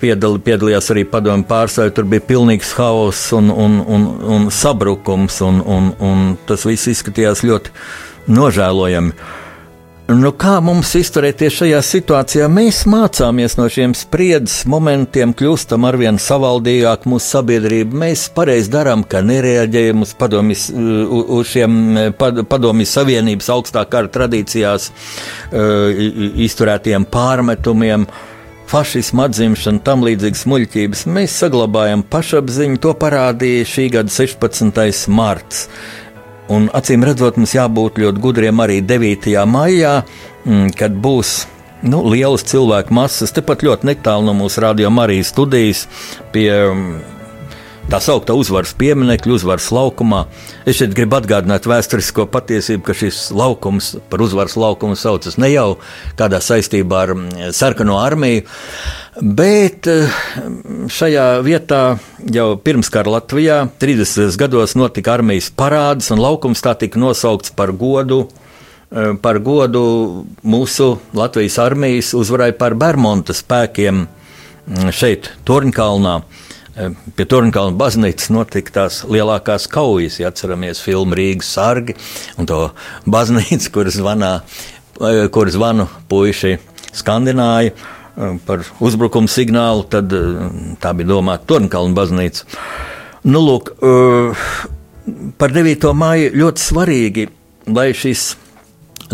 [0.00, 1.94] piedal, piedalījās arī padomu pārstāvji.
[1.96, 7.44] Tur bija pilnīgs haoss un, un, un, un sabrukums, un, un, un tas viss izskatījās
[7.46, 7.74] ļoti
[8.36, 9.16] nožēlojami.
[10.06, 12.46] Nu, kā mums izturēties šajā situācijā?
[12.46, 17.98] Mēs mācāmies no šiem spriedzes momentiem, kļūstam arvien savaldīgāk mūsu sabiedrība.
[18.04, 24.92] Mēs pareizi darām, ka nereaģējam uz, padomis, uz šiem padomjas Savienības augstā kara tradīcijās
[26.46, 28.06] izturētiem pārmetumiem.
[28.66, 32.80] Fašismu atzimšana, tam līdzīgas muļķības mēs saglabājam pašapziņu.
[32.82, 35.06] To parādīja šī gada 16.
[35.14, 35.68] marts.
[36.50, 39.30] Un acīm redzot, mums jābūt ļoti gudriem arī 9.
[39.50, 40.00] maijā,
[40.44, 41.36] mm, kad būs
[41.86, 43.34] nu, lielas cilvēku masas.
[43.34, 45.86] Tepat ļoti netālu no mūsu radio Marijas studijas
[46.34, 47.15] pie mm,
[47.90, 50.24] tā sauktā uzvaras pieminiekļa, uzvaras laukumā.
[50.66, 55.76] Es šeit gribu atgādināt vēsturisko patiesību, ka šis laukums par uzvaras laukumu saucas ne jau
[56.18, 58.42] kādā saistībā ar mm, sarkano armiju,
[59.22, 60.16] bet eh,
[60.92, 61.82] šajā vietā
[62.34, 64.34] jau pirms kara Latvijā 30.
[64.40, 69.86] gados notika armijas parāds, un laukums tā tika nosaukts par godu eh, par godu
[70.42, 76.18] mūsu Latvijas armijas uzvarai par Bermuda spēkiem mm, šeit, Torņkalnā.
[76.76, 81.96] Pie Turnkalna baznīcas notika tās lielākās kaujas, ja atceramies filmu Rīgas sargi
[82.36, 82.58] un to
[83.16, 84.32] baznīcu, kur zvanā,
[85.32, 86.58] kur zvanu puiši
[86.96, 87.72] skandināja
[88.48, 90.12] par uzbrukumu signālu, tad
[90.80, 92.44] tā bija domāta Turnkalna baznīca.
[93.26, 93.72] Nu, lūk,
[95.40, 95.88] par 9.
[95.96, 97.26] māju ļoti svarīgi,
[97.72, 98.34] lai šis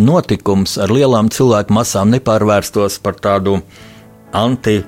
[0.03, 3.61] notikums ar lielām cilvēku masām nepārvērstos par tādu
[4.33, 4.83] anti-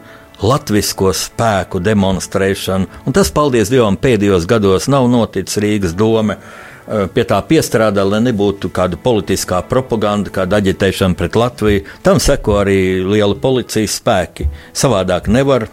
[0.45, 6.39] latvisko spēku demonstrēšanu, un tas, paldies Dievam, pēdējos gados nav noticis Rīgas doma.
[6.85, 11.87] Eh, pie tā piestrādā, lai nebūtu kāda politiskā propaganda, kāda aģitēšana pret Latviju.
[12.05, 14.51] Tam seko arī liela policijas spēki.
[14.77, 15.71] Savādāk nevar.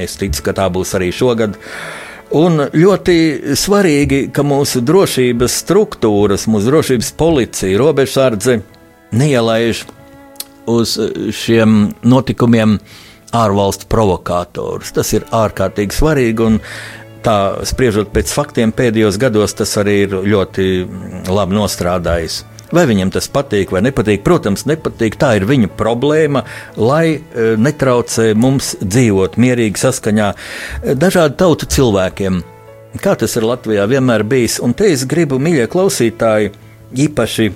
[0.00, 1.58] Es ticu, ka tā būs arī šogad.
[2.34, 8.62] Un ļoti svarīgi, ka mūsu drošības struktūras, mūsu drošības policija, robežsardze
[9.12, 9.84] neielaiž
[10.72, 10.96] uz
[11.36, 13.03] šiem notikumiem uh,
[13.34, 14.92] ārvalstu provokātorus.
[14.94, 16.50] Tas ir ārkārtīgi svarīgi.
[17.24, 20.66] Tā spriežot pēc faktiem, pēdējos gados tas arī ir ļoti
[21.32, 22.42] labi nostrādājis.
[22.74, 24.24] Vai viņam tas patīk vai nepatīk?
[24.26, 25.16] Protams, nepatīk.
[25.20, 26.42] Tā ir viņa problēma,
[26.76, 32.40] lai e, netraucē mums dzīvot mierīgi saskaņā e, dažādu tautu cilvēkiem.
[33.02, 36.52] Kā tas ir Latvijā vienmēr bijis, un te es gribu, mīļie klausītāji,
[37.06, 37.48] īpaši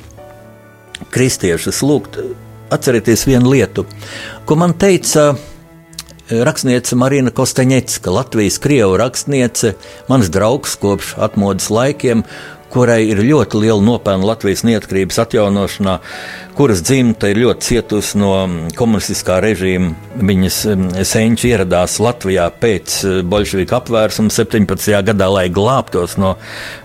[1.14, 2.18] kristiešus lūgt,
[2.74, 3.86] atcerieties vienu lietu,
[4.46, 5.30] ko man teica
[6.30, 9.74] rakstniece Marina Kostaņecka, Latvijas krievu rakstniece,
[10.08, 12.24] mans draugs kopš atmodas laikiem,
[12.72, 15.94] kurai ir ļoti liela nopelna Latvijas neatkarības atjaunošanā,
[16.58, 18.32] kuras dzimta ir ļoti cietusi no
[18.76, 19.94] komunistiskā režīma.
[20.18, 20.58] Viņas
[21.08, 24.90] senči ieradās Latvijā pēc eh, bolševiku apvērsuma 17.
[25.08, 26.34] gadā, lai glābtos no,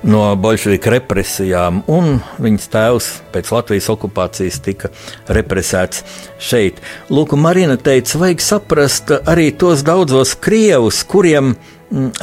[0.06, 4.94] no bolševiku represijām, un viņas tēvs pēc Latvijas okupācijas tika
[5.34, 6.04] represēts
[6.42, 6.80] šeit.
[7.14, 11.56] Lūk, Marina teica, vajag saprast arī tos daudzos krievus, kuriem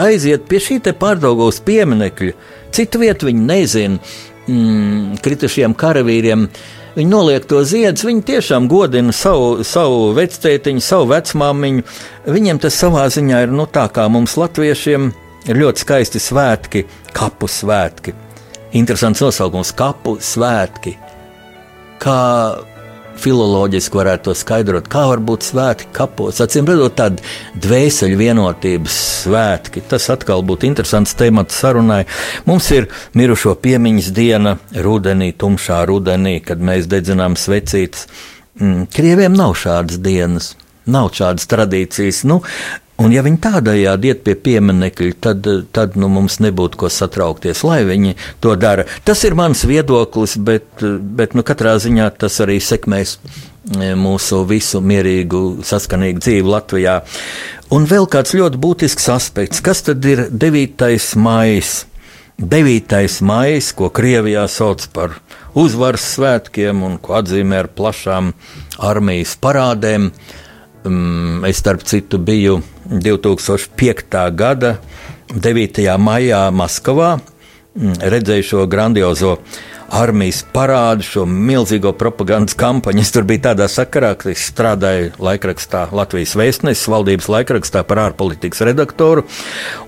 [0.00, 2.34] aiziet pie šī pārdaugos pieminekļa
[2.74, 4.12] Citu vietu viņi nezina.
[4.50, 6.46] Mm, kritušiem karavīriem
[6.96, 11.84] viņi noliek to ziedus, viņi tiešām godina savu, savu vectētiņu, savu vecmāmiņu.
[12.26, 15.10] Viņiem tas savā ziņā ir nu, tā kā mums, latviešiem,
[15.46, 16.84] ir ļoti skaisti svētki,
[17.16, 18.16] kapu svētki.
[18.80, 20.96] Interesants nosaukums- kapu svētki.
[22.00, 22.18] Kā
[23.20, 26.40] filoloģiski varētu to skaidrot, kā var būt svētki kapos.
[26.44, 27.24] Acīm redzot, tāda
[27.60, 29.82] dvēseli vienotības svētki.
[29.90, 32.02] Tas atkal būtu interesants temats sarunai.
[32.48, 38.06] Mums ir mirušo piemiņas diena rudenī, tumšā rudenī, kad mēs dedzinām svecītas.
[38.60, 40.54] Mm, krieviem nav šādas dienas.
[40.90, 42.24] Nav šādas tradīcijas.
[42.28, 42.40] Nu,
[43.00, 47.80] Un, ja viņi tādējādi iet pie pieminiekļa, tad, tad nu, mums nebūtu ko satraukties, lai
[47.88, 48.84] viņi to dara.
[49.08, 50.84] Tas ir mans viedoklis, bet,
[51.16, 56.98] bet nu, katrā ziņā tas arī sekmēs e, mūsu visu mierīgu, saskanīgu dzīvi Latvijā.
[57.72, 60.98] Un vēl kāds ļoti būtisks aspekts, kas tad ir 9.
[61.16, 61.86] maija?
[62.40, 63.22] 9.
[63.28, 65.16] maija, ko Krievijā sauc par
[65.56, 68.32] uzvaras svētkiem un ko atzīmē ar plašām
[68.90, 70.10] armijas parādēm.
[70.84, 74.30] Mm, es, starp citu, biju 2005.
[74.34, 74.76] gada
[75.30, 75.98] 9.
[75.98, 77.18] maijā Maskavā,
[77.78, 79.36] mm, redzēju šo grandiozo
[79.90, 83.02] armijas parādu, šo milzīgo propagandas kampaņu.
[83.02, 88.62] Es tur biju tādā sakarā, ka es strādāju laikrakstā Latvijas vēstnesis, valdības laikrakstā par ārpolitikas
[88.66, 89.24] redaktoru.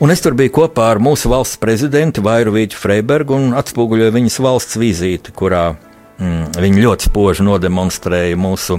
[0.00, 4.40] Un es tur biju kopā ar mūsu valsts prezidentu Vairu Vīķu Freibergu un atspoguļoju viņas
[4.42, 5.72] valsts vizīti, kurā
[6.18, 8.78] mm, viņi ļoti spoži nodemonstrēja mūsu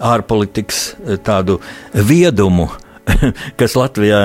[0.00, 1.60] ārpolitikas eh, tādu
[1.92, 2.70] viedumu
[3.60, 4.20] kas Latvijā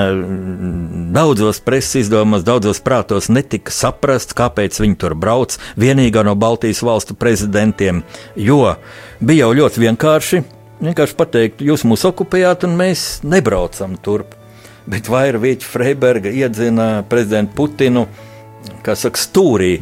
[1.15, 5.57] daudzos preses izdevumos, daudzos prātos netika saprasts, kāpēc viņi tur brauc.
[5.79, 8.03] Vienīgā no Baltijas valstu prezidentiem,
[8.35, 8.75] jo
[9.19, 10.43] bija jau ļoti vienkārši.
[10.85, 14.35] Vienkārši pateikt, jūs mūs okupējāt, un mēs nebraucam turp.
[14.85, 18.03] Bet vairāk Vīķa Freiberga iedzina prezidentu Putinu,
[18.85, 19.79] kas saka, stūrī.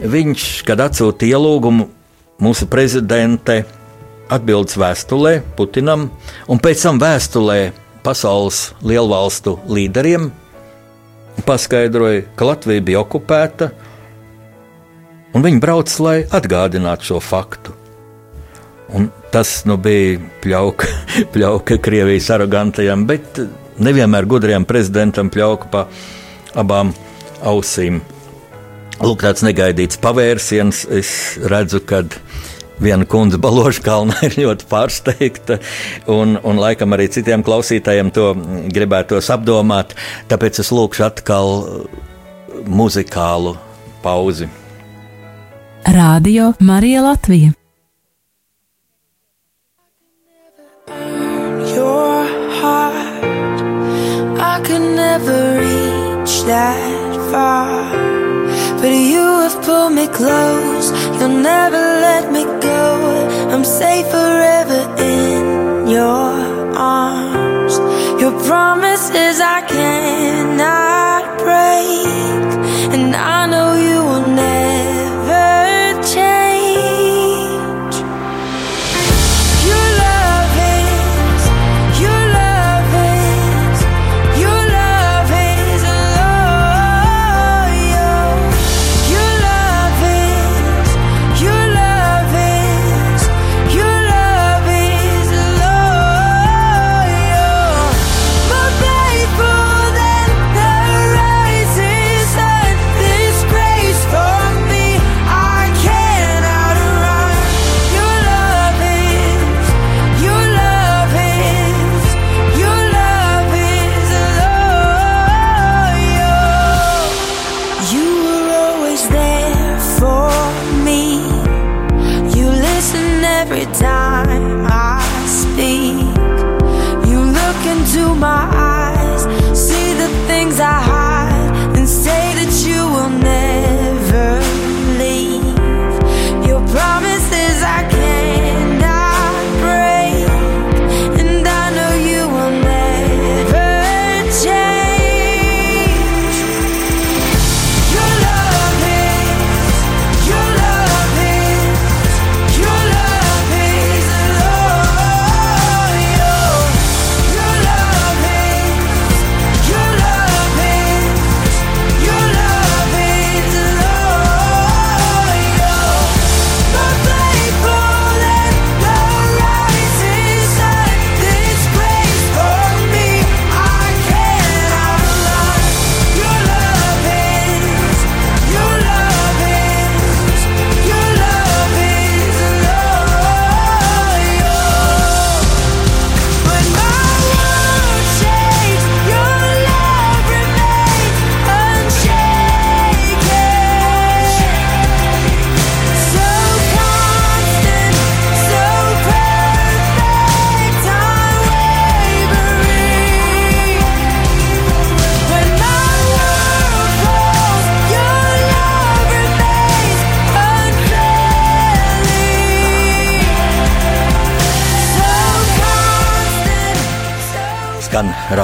[0.00, 1.86] Viņš, kad atsūta ielūgumu,
[2.40, 3.62] mūsu prezidente
[4.32, 6.08] atbildes vēstulē Putinam,
[6.50, 7.60] un pēc tam vēstulē
[8.04, 10.30] pasaules lielvalstu līderiem
[11.46, 13.70] paskaidroja, ka Latvija bija okupēta,
[15.34, 17.74] un viņi brauc, lai atgādinātu šo faktu.
[18.96, 20.88] Un tas nu, bija pļauka,
[21.34, 23.42] pļauka Krievijas arogantajam, bet
[23.80, 25.84] nevienmēr gudrajam prezidentam pļauka pa
[26.58, 26.92] abām
[27.46, 28.00] ausīm.
[29.00, 30.82] Lūk, tāds negaidīts pavērsiens.
[30.92, 31.12] Es
[31.48, 32.02] redzu, ka
[32.82, 35.60] viena kundze Baložkalna ir ļoti pārsteigta,
[36.10, 38.32] un, un laikam arī citiem klausītājiem to
[38.72, 39.94] gribētos apdomāt.
[40.30, 41.54] Tāpēc es lūkšu atkal
[42.66, 43.56] muzikālu
[44.04, 44.50] pauzi.
[45.86, 47.54] Radio Marija Latvija.
[55.20, 58.09] never reach that far.
[58.80, 62.86] But you have pulled me close, you'll never let me go.
[63.52, 66.30] I'm safe forever in your
[66.74, 67.74] arms.
[68.22, 73.69] Your promises I cannot break, and I know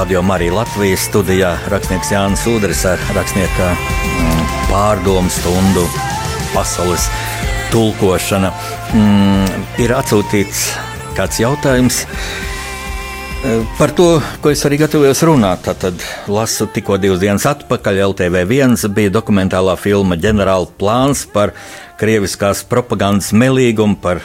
[0.07, 5.83] Radio Marija Latvijas studijā rakstnieks Jānis Udris ar rakstnieka mm, pārdomu stundu
[6.53, 7.09] pasaules
[7.73, 8.53] tulkošana.
[8.95, 10.61] Mm, ir atsūtīts
[11.17, 12.05] kāds jautājums.
[12.07, 14.07] E, par to,
[14.45, 17.99] ko es arī gatavojos runāt, tad lasu tikko divas dienas atpakaļ.
[18.07, 21.51] LTV1 bija dokumentālā filma ģenerāla plāns par
[21.99, 24.23] krieviskās propagandas melīgumu, par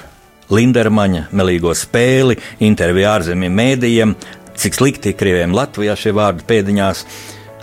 [0.52, 2.36] Lindermaņa melīgo spēli,
[2.68, 4.16] interviju ārzemju mēdījiem,
[4.62, 7.06] cik slikti krieviem Latvijā šie vārdi pēdiņās.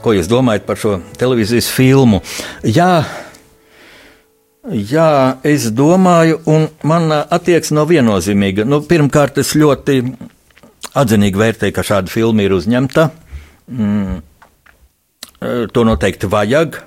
[0.03, 2.21] Ko jūs domājat par šo televīzijas filmu?
[2.63, 3.03] Jā,
[4.71, 5.11] jā
[5.47, 8.67] es domāju, un mana attieksme nav viennozīmīga.
[8.69, 10.01] Nu, pirmkārt, es ļoti
[10.99, 13.09] atzinīgi vērtēju, ka šāda filma ir uzņemta.
[13.69, 14.23] Mm,
[15.75, 16.81] to noteikti vajag.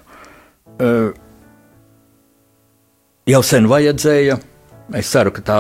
[3.32, 4.40] Jau sen vajadzēja.
[4.98, 5.60] Es ceru, ka tā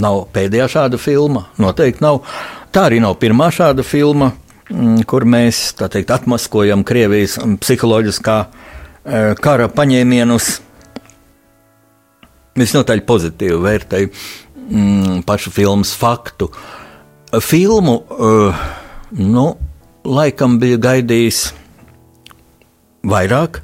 [0.00, 1.48] nav pēdējā šāda filma.
[1.60, 2.22] Noteikti nav.
[2.72, 4.32] Tā arī nav pirmā šāda filma,
[4.70, 10.50] mm, kur mēs teikt, atmaskojam Krievijas psiholoģiskā uh, kara paņēmienus.
[12.60, 16.50] Visnotaļ pozitīvi vērtēju mm, pašu filmas faktu.
[17.42, 18.68] Filmu, uh,
[19.18, 19.46] nu,
[20.04, 21.44] laikam bija gaidījis
[23.06, 23.62] vairāk,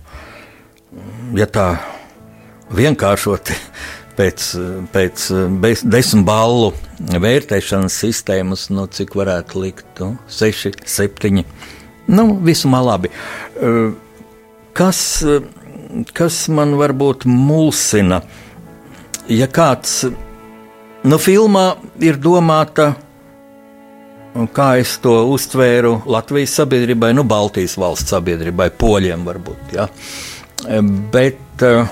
[1.37, 1.67] ja tā
[2.77, 3.57] vienkāršoti
[4.17, 4.49] pēc,
[4.93, 5.27] pēc
[5.85, 6.73] desmit balvu
[7.23, 11.45] vērtēšanas sistēmas, nu, cik varētu likt, nu, seši, septiņi.
[12.12, 13.11] Nu, visumā labi.
[14.77, 15.01] Kas,
[16.17, 18.21] kas man varbūt mulsina?
[19.33, 20.05] Ja kāds,
[21.03, 21.67] nu, filmā
[22.05, 22.93] ir domāta,
[24.55, 29.89] kā es to uztvēru Latvijas sabiedrībai, nu, Baltijas valsts sabiedrībai, poļiem varbūt, ja.
[31.12, 31.89] Bet uh,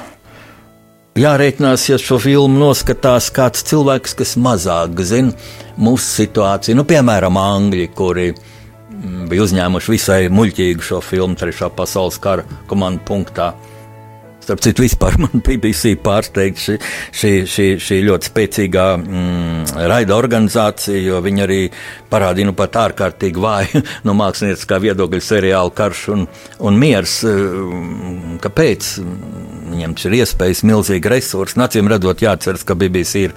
[1.14, 5.30] Jārēķinās, ja šo filmu noskatās kāds cilvēks, kas mazāk zina
[5.78, 12.18] mūsu situāciju, nu, piemēram, Angļi, kuri mm, bija uzņēmuši visai muļķīgu šo filmu Trešā pasaules
[12.18, 13.52] kara komandu punktā.
[14.42, 16.78] Starp citu, vispār man BBC pārsteigta šī,
[17.20, 21.60] šī, šī, šī ļoti spēcīgā mm, raida organizācija, jo viņi arī
[22.10, 26.26] parādīja nu, pat ārkārtīgi vāju no mākslinieckā viedokļa seriālu Karš un,
[26.58, 27.20] un Miers.
[27.22, 28.96] Mm, kāpēc?
[29.74, 31.58] Viņiem ir iespējas, milzīgi resursi.
[31.58, 33.32] Nacīm redzot, jāatceras, ka BBC ir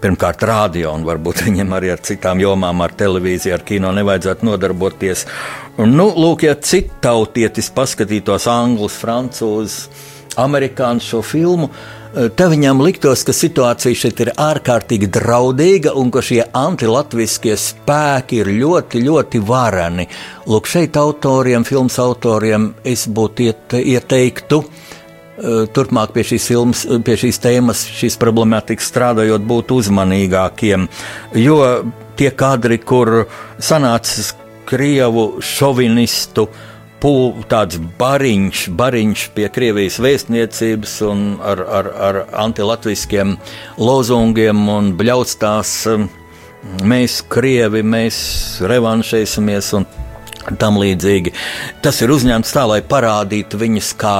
[0.00, 5.26] pirmkārt rādio, un varbūt viņiem arī ar citām jomām, ar televīziju, ar kino nevajadzētu nodarboties.
[5.76, 10.08] Un, nu, lūk, ja citautietis paskatītos anglus, francūzus,
[10.40, 16.24] amerikāņu šo filmu, eh, tad viņam liktos, ka situācija šeit ir ārkārtīgi draudīga un ka
[16.24, 20.08] šie antilatviskie spēki ir ļoti, ļoti varani.
[20.48, 24.64] Lūk, šeit autoriem, filmas autoriem es būtu iet, ieteiktu.
[25.42, 30.84] Eh, turpmāk pie šīs, filmas, pie šīs tēmas, šīs problemātikas strādājot, būt uzmanīgākiem.
[31.34, 31.56] Jo
[32.14, 33.24] tie kadri, kur
[33.58, 34.36] sanācis
[34.70, 36.44] krievu šovinistu
[37.02, 37.14] pū,
[37.50, 43.34] tāds bariņš, bariņš pie Krievijas vēstniecības un ar, ar, ar antilatviskiem
[43.82, 45.74] lozungiem un bļaustās.
[45.90, 46.06] Um,
[46.86, 48.22] mēs, Krievi, mēs
[48.62, 49.90] revanšēsimies un
[50.62, 51.34] tam līdzīgi.
[51.82, 54.18] Tas ir uzņemts tā, lai parādītu viņus kā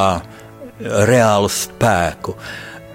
[0.82, 2.36] reālu spēku.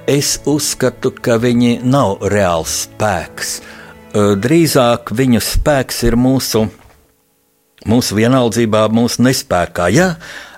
[0.07, 3.57] Es uzskatu, ka viņi nav reāls spēks.
[4.15, 6.67] Drīzāk viņu spēks ir mūsu
[7.88, 9.89] mūsu vienaldzībā, mūsu nespējā.
[9.93, 10.07] Ja,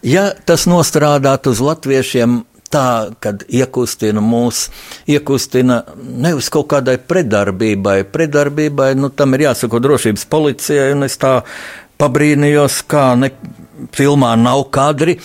[0.05, 4.67] ja tas nostrādātu uz latviešiem tā, kad iekustina mūs,
[5.09, 8.03] iekustina nevis kaut kādai predarbībai.
[8.13, 11.39] Predarbībai, nu, tam ir jāsako drošības policijai, un es tā
[11.99, 13.34] pabrīnījos, kā ne,
[13.95, 15.17] filmā nav kadri,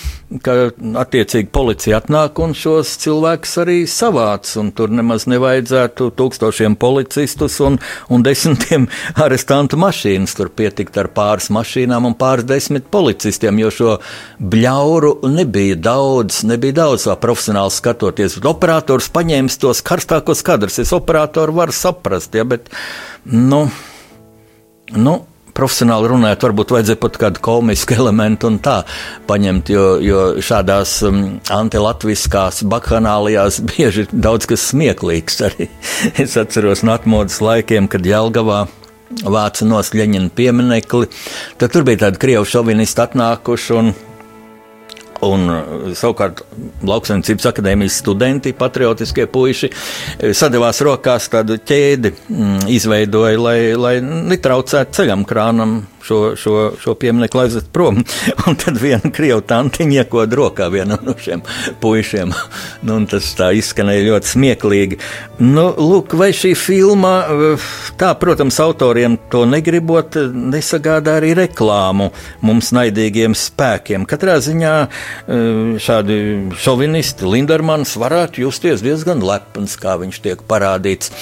[0.42, 0.54] ka
[1.00, 4.50] attiecīgi policija atnāk un šos cilvēkus arī savāc.
[4.74, 7.78] Tur nemaz nevajadzētu tūkstošiem policistus un,
[8.10, 8.88] un desmitiem
[9.24, 10.36] arestantu mašīnas.
[10.38, 13.96] Tur pietikt ar pāris mašīnām un pāris desmit policistiem, jo šo
[14.38, 18.40] bļauru nebija daudz, nebija daudz vēl profesionāli skatoties.
[18.44, 20.80] Operators paņēma tos karstākos kadrus.
[20.82, 22.70] Es operatoru varu saprast, ja, bet,
[23.30, 23.66] nu,
[24.94, 25.20] nu
[25.54, 28.80] profesionāli runājot, varbūt vajadzēja pat kādu komisku elementu un tā
[29.28, 31.20] paņemt, jo, jo šādās um,
[31.54, 35.42] antilatviskās bakhanālijās bieži ir daudz kas smieklīgs.
[35.48, 35.68] Arī
[36.24, 38.64] es atceros no atmodas laikiem, kad Jelgavā
[39.22, 41.06] vāca no Sļeņina pieminekli,
[41.60, 43.92] tad tur bija tādi krievu šovinisti atnākuši un
[45.22, 45.46] Un,
[45.96, 46.42] savukārt,
[46.84, 49.70] lauksaimniecības akadēmijas studenti, patriotiskie puiši,
[50.34, 57.40] sadavās rokās tādu ķēdi, mm, izveidoja, lai, lai netraucētu ceļam krānam šo, šo, šo pieminiektu
[57.40, 58.02] aizvest prom.
[58.48, 61.42] Un tad viena krievu tantiņa iekod rokā vienam no šiem
[61.82, 62.34] puišiem.
[62.84, 65.00] Nu, tas tā izskanēja ļoti smieklīgi.
[65.40, 67.14] Nu, lūk, vai šī filma,
[68.00, 70.18] tā, protams, autoriem to negribot,
[70.54, 72.10] nesagādā arī reklāmu
[72.44, 74.06] mums naidīgiem spēkiem.
[74.08, 76.18] Katrā ziņā eh, šādi
[76.60, 81.12] šovinisti Lindermans varētu justies diezgan lepns, kā viņš tiek parādīts.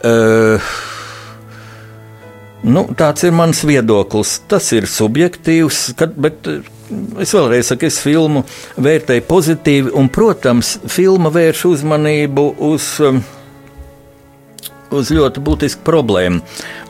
[0.00, 0.70] Uh,
[2.60, 4.34] Nu, tāds ir mans viedoklis.
[4.50, 6.66] Tas ir subjektīvs, kad, bet eh,
[7.22, 8.44] es vēlreiz saku, es filmu
[8.76, 13.22] vērtēju pozitīvi, un, protams, filma vērš uzmanību uz, um,
[14.92, 16.42] uz ļoti būtisku problēmu,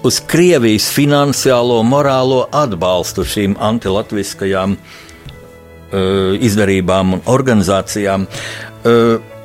[0.03, 8.27] uz Krievijas finansiālo, morālo atbalstu šīm antilatviskajām uh, izdarībām un organizācijām.
[8.83, 9.39] Uh,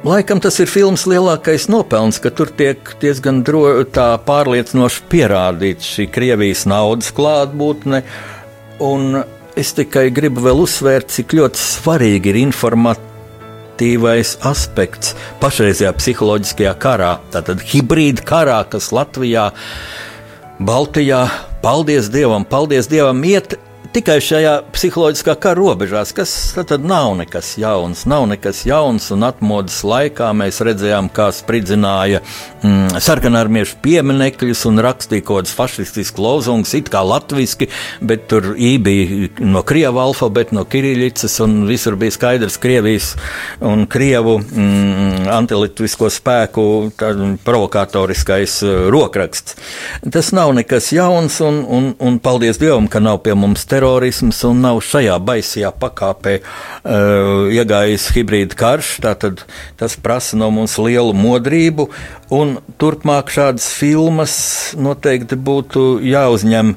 [0.00, 7.10] Laikam tas ir filmas lielākais nopelns, ka tur tiek diezgan pārliecinoši pierādīta šī Krievijas naudas
[7.12, 8.00] klātbūtne.
[9.60, 17.60] Es tikai gribu vēl uzsvērt, cik ļoti svarīgi ir informatīvais aspekts pašreizajā psiholoģiskajā karā, tātad
[17.60, 19.50] hibrīda karā, kas Latvijā,
[20.64, 21.26] Baltijā
[21.60, 23.58] paldies Dievam, paldies Dievam, iet
[23.94, 28.04] tikai šajā psiholoģiskā kara robežās, kas tad nav nekas jauns.
[28.10, 32.20] Nav nekas jauns, un atmodas laikā mēs redzējām, kā spridzināja
[32.62, 37.70] mm, sarkanarmiešu pieminekļus un rakstīja kaut kādus fašistiskus lozungus, it kā latviski,
[38.04, 43.10] bet tur bija no krieva alfabeta, no kiriļicas, un visur bija skaidrs Krievijas
[43.64, 46.66] un Krievu mm, antilitvisko spēku
[47.46, 49.58] provokatoriskais uh, rokraksts.
[50.06, 54.42] Tas nav nekas jauns, un, un, un paldies Dievam, ka nav pie mums te terorisms
[54.44, 58.98] un nav šajā baisajā pakāpē uh, iegājis hibrīda karš.
[59.04, 59.44] Tātad
[59.80, 61.88] tas prasa no mums lielu modrību,
[62.36, 64.34] un turpmāk šādas filmas
[64.76, 66.74] noteikti būtu jāuzņem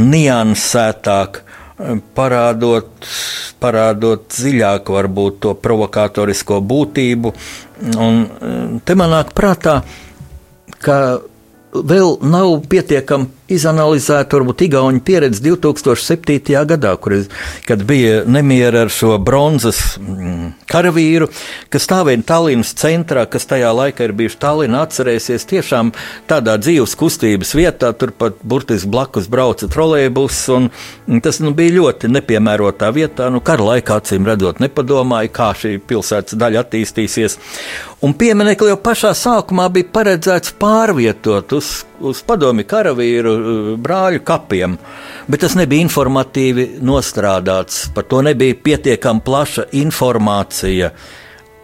[0.00, 1.42] niansētāk.
[1.76, 2.88] Eh, parādot,
[3.60, 7.34] parādot dziļāk, varbūt to provokatorisko būtību.
[8.00, 9.82] Un eh, te man nāk prātā,
[10.80, 11.18] ka
[11.76, 16.64] vēl nav pietiekami izanalizēta varbūt Igaunijas pieredze 2007.
[16.66, 17.14] gadā, kur,
[17.66, 21.28] kad bija nemiera ar šo bronzas mm, karavīru,
[21.72, 25.92] kas stāvēja Tallinas centrā, kas tajā laikā ir bijuši Tallinā, atcerēsies tiešām
[26.30, 32.90] tādā dzīves kustības vietā, turpat burtiski blakus brauca trolēbus, un tas nu, bija ļoti nepiemērotā
[32.94, 33.30] vietā.
[33.30, 37.38] Nu, kara laikā, acīm redzot, nepadomāja, kā šī pilsētas daļa attīstīsies.
[38.04, 44.78] Un pieminekli jau pašā sākumā bija paredzēts pārvietot uz, uz padomi karavīru uh, brāļu kapiem,
[45.28, 47.86] bet tas nebija informatīvi nostrādāts.
[47.94, 50.92] Par to nebija pietiekami plaša informācija.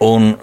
[0.03, 0.33] Un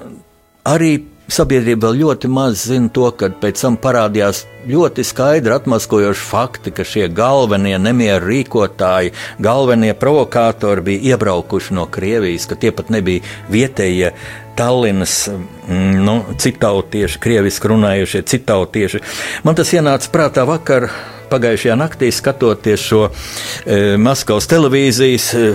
[0.68, 0.92] arī
[1.30, 6.86] sabiedrība vēl ļoti maz zina to, ka pēc tam parādījās ļoti skaidri atmaskojoši fakti, ka
[6.86, 14.12] šie galvenie nemieru rīkotāji, galvenie provokātori bija iebraukuši no Krievijas, ka tie pat nebija vietējie
[14.60, 19.00] Tallinas mm, nu, citautieši, krieviski runājušie citautieši.
[19.46, 20.90] Man tas ienāca prātā vakar
[21.30, 25.46] pagājušajā naktī skatoties šo e, Maskavas televīzijas e,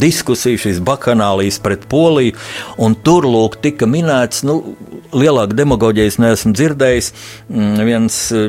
[0.00, 2.36] diskusiju, šīs bakanālijas pret Poliju,
[2.82, 4.60] un tur lūk tika minēts, nu,
[5.14, 7.12] lielāku demagoģijas neesmu dzirdējis,
[7.86, 8.48] viens e,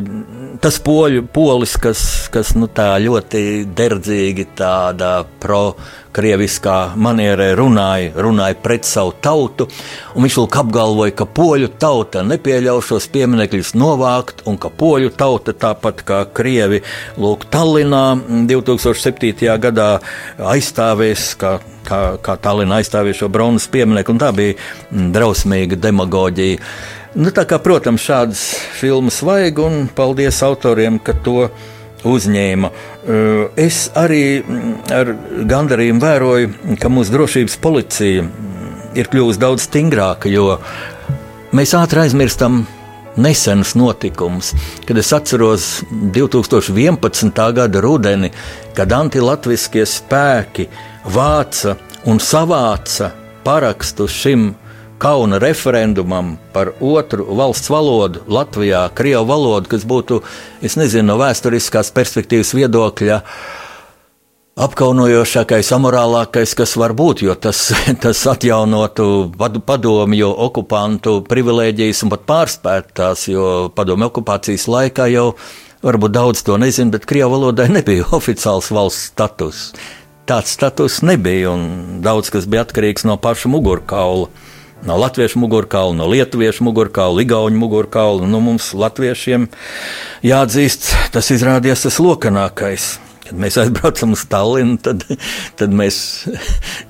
[0.63, 2.01] tas poļu, polis, kas,
[2.33, 5.75] kas nu, tā ļoti derdzīgi tādā pro
[6.15, 9.67] krieviskā manierē runāja, runāja pret savu tautu.
[10.15, 16.03] Viņš lūk apgalvoja, ka poļu tauta nepieļaus šos pieminekļus novākt, un ka poļu tauta, tāpat
[16.07, 16.54] kā krievi,
[17.21, 18.03] lūk, Tallinā
[18.49, 19.45] 2007.
[19.61, 19.89] gadā
[20.39, 24.57] aizstāvēs, kā, kā, kā Tallinā aizstāvēs šo bronzas pieminieku, un tā bija
[25.15, 26.59] drausmīga demagoģija.
[27.15, 28.43] Nu, kā, protams, šādas
[28.75, 31.49] filmas vajag, un paldies autoriem, ka to
[32.05, 32.71] uzņēma.
[33.59, 34.23] Es arī
[34.93, 35.13] ar
[35.49, 36.51] gandarījumu vēroju,
[36.81, 38.25] ka mūsu drošības policija
[38.95, 40.57] ir kļuvusi daudz stingrāka, jo
[41.55, 42.63] mēs ātri aizmirstam
[43.15, 44.53] nesenus notikumus,
[44.85, 47.53] kad es atceros 2011.
[47.53, 48.31] gada rudeni,
[48.75, 50.67] kad antilatviskie spēki
[51.05, 53.11] vāca un savāca
[53.45, 54.53] parakstus šim
[54.97, 60.21] kauna referendumam par otru valsts valodu Latvijā, Krievu valodu, kas būtu,
[60.61, 63.21] es nezinu, no vēsturiskās perspektīvas viedokļa.
[64.55, 67.59] Apkaunojošākais, amorālākais, kas var būt, jo tas,
[68.03, 75.25] tas atjaunotu padomju okupantu privilēģijas un pat pārspētu tās, jo padomju okupācijas laikā jau
[75.83, 79.67] varbūt daudz to nezina, bet Krievijas valodai nebija oficiāls valsts status.
[80.23, 84.31] Tāds status nebija, un daudz kas bija atkarīgs no paša mugurkaula
[84.85, 88.27] no latviešu mugurkaula, no lietuviešu mugurkaula, igauņu mugurkaula.
[88.29, 89.49] Nu, mums, latviešiem,
[90.23, 92.93] jāatzīst, tas izrādījās tas lokanākais.
[93.25, 95.01] Kad mēs aizbraucam uz Tallinu, tad,
[95.57, 95.97] tad mēs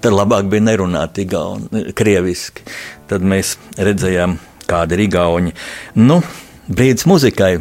[0.03, 2.65] tad labāk bija nerunāt igauni, krieviski.
[3.09, 4.35] Tad mēs redzējām,
[4.67, 5.55] kādi ir igauņi.
[6.01, 6.19] Nu,
[6.67, 7.53] brīdis muzikai.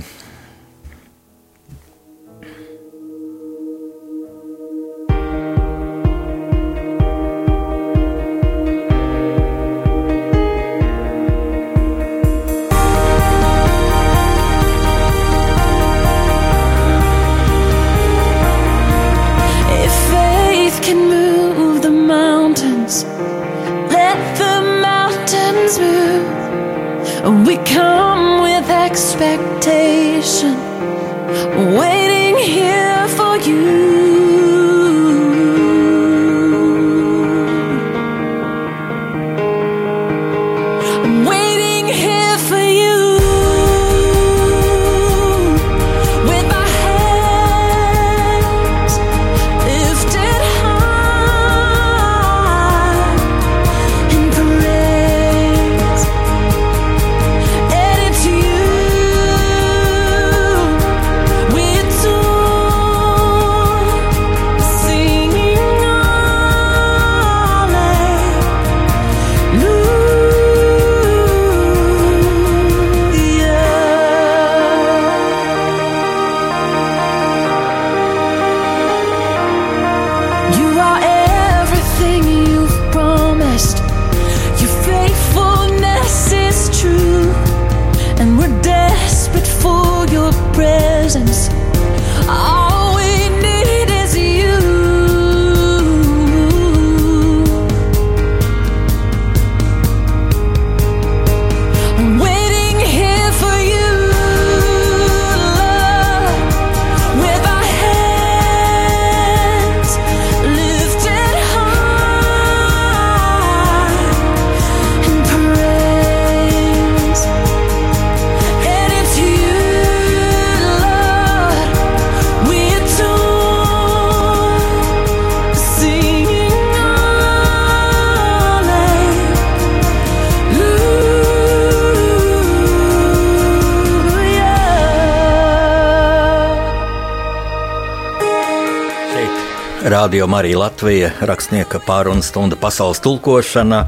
[140.04, 143.86] Radio Marija Latvija, rakstnieka pārunu stunda pasaules tulkošana.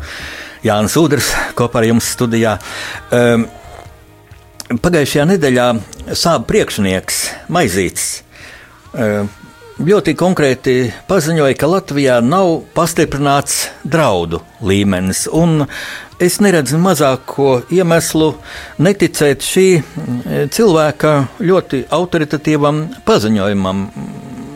[0.64, 1.26] Jānis Udrs
[1.58, 2.54] kopā ar jums studijā.
[3.12, 3.44] Um,
[4.80, 5.66] pagājušajā nedēļā
[6.16, 7.18] sāp priekšnieks
[7.52, 8.06] Maizīts.
[8.96, 9.28] Um,
[9.76, 10.78] ļoti konkrēti
[11.10, 15.26] paziņoja, ka Latvijā nav pastiprināts draudu līmenis.
[16.16, 18.30] Es neredzu mazāko iemeslu
[18.80, 21.12] neticēt šī mm, cilvēka
[21.44, 23.90] ļoti autoritatīvam paziņojumam.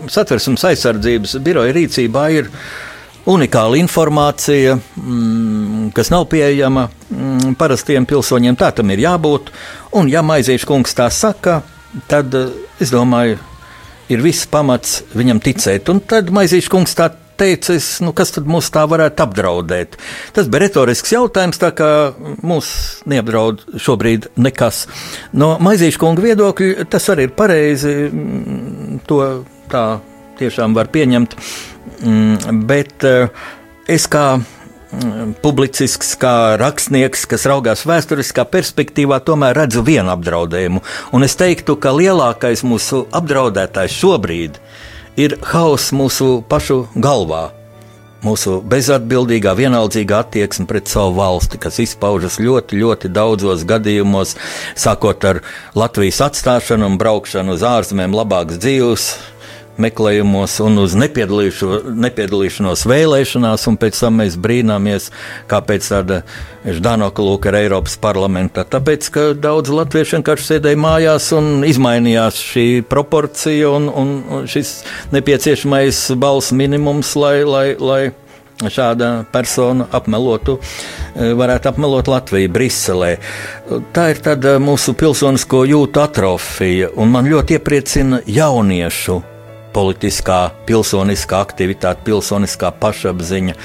[0.09, 2.49] Satversmes aizsardzības biroja rīcībā ir
[3.31, 8.57] unikāla informācija, mm, kas nav pieejama mm, parastiem pilsoņiem.
[8.57, 9.53] Tā tam ir jābūt.
[9.99, 11.61] Un, ja Maizīša kungs tā saka,
[12.11, 12.35] tad
[12.81, 13.39] es domāju,
[14.11, 15.91] ir viss pamats viņam ticēt.
[15.93, 19.97] Un tad Maizīša kungs tā teica, es, nu, kas tad mūs tā varētu apdraudēt?
[20.37, 21.91] Tas bija retorisks jautājums, tā kā
[22.45, 22.73] mūs
[23.11, 24.85] neapdraud šobrīd nekas.
[25.33, 27.95] No Maizīša kunga viedokļa tas arī ir pareizi.
[28.11, 29.23] Mm, to
[29.71, 29.85] tā
[30.41, 31.37] tiešām var pieņemt.
[32.01, 33.29] Mm, bet eh,
[33.91, 40.83] es kā mm, publicisks, kā rakstnieks, kas raugās vēsturiskā perspektīvā, tomēr redzu vienu apdraudējumu.
[41.17, 44.61] Un es teiktu, ka lielākais mūsu apdraudētājs šobrīd
[45.21, 47.51] ir hauss mūsu pašu galvā.
[48.21, 54.35] Mūsu bezatbildīgā, vienaldzīgā attieksme pret savu valsti, kas izpaužas ļoti, ļoti daudzos gadījumos,
[54.77, 55.41] sākot ar
[55.73, 59.07] Latvijas atstāšanu un braukšanu uz ārzemēm, labākas dzīves,
[59.81, 65.11] meklējumos un uz nepiedalīšanos vēlēšanās, un pēc tam mēs brīnāmies,
[65.51, 66.23] kāpēc tāda
[66.61, 68.67] Ždanoka lūka ir Eiropas parlamentā.
[68.69, 74.09] Tāpēc, ka daudz latviešu vienkārši sēdēja mājās un izmainījās šī proporcija un, un
[74.51, 74.69] šis
[75.15, 78.03] nepieciešamais balss minimums, lai, lai, lai
[78.69, 80.59] šāda persona apmelotu,
[81.15, 83.15] varētu apmelot Latviju, Briselē.
[83.95, 89.21] Tā ir tāda mūsu pilsonisko jūtu atrofija, un man ļoti iepriecina jauniešu
[89.75, 93.57] politiskā, pilsoniskā aktivitāte, pilsoniskā pašapziņa.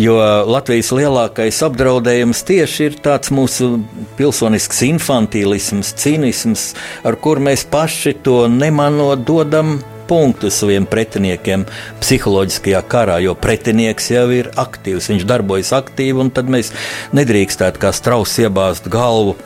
[0.00, 0.16] Jo
[0.48, 3.72] Latvijas lielākais apdraudējums tieši ir tāds mūsu
[4.18, 6.70] pilsonisks infantīlisms, cinisms,
[7.04, 9.78] ar kur mēs paši to nemanot dodam
[10.10, 11.64] punktu saviem pretiniekiem
[12.00, 16.72] psiholoģiskajā karā, jo pretinieks jau ir aktīvs, viņš darbojas aktīvi, un tad mēs
[17.14, 19.36] nedrīkstētu kā strauss iebāzt galvu.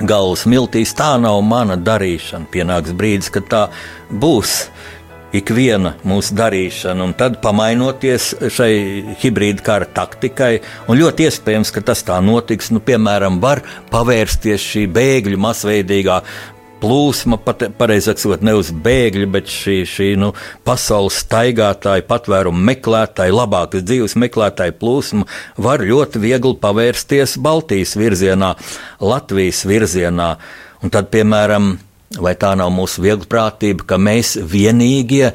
[0.00, 2.46] Galvas miltīs tā nav mana darīšana.
[2.52, 3.62] Pienāks brīdis, kad tā
[4.12, 4.68] būs
[5.36, 8.72] ikviena mūsu darīšana, un tad pamainoties šai
[9.22, 10.52] hibrīda kara taktikai,
[10.88, 13.62] ļoti iespējams, ka tas tā notiks, nu, piemēram, var
[13.92, 16.20] pavērsties šī bēgļu masveidīgā
[16.80, 20.32] plūsma, pat, pareizāk sakot, ne uz bēgļu, bet šī, šī nu,
[20.66, 25.28] pasaules staigātāja, patvērumu meklētāja, labākas dzīves meklētāja plūsma
[25.60, 28.54] var ļoti viegli pavērsties Baltijas virzienā,
[29.04, 30.32] Latvijas virzienā.
[30.80, 31.74] Un tad, piemēram,
[32.18, 35.28] Vai tā nav mūsu vieglprātība, ka mēs vienīgie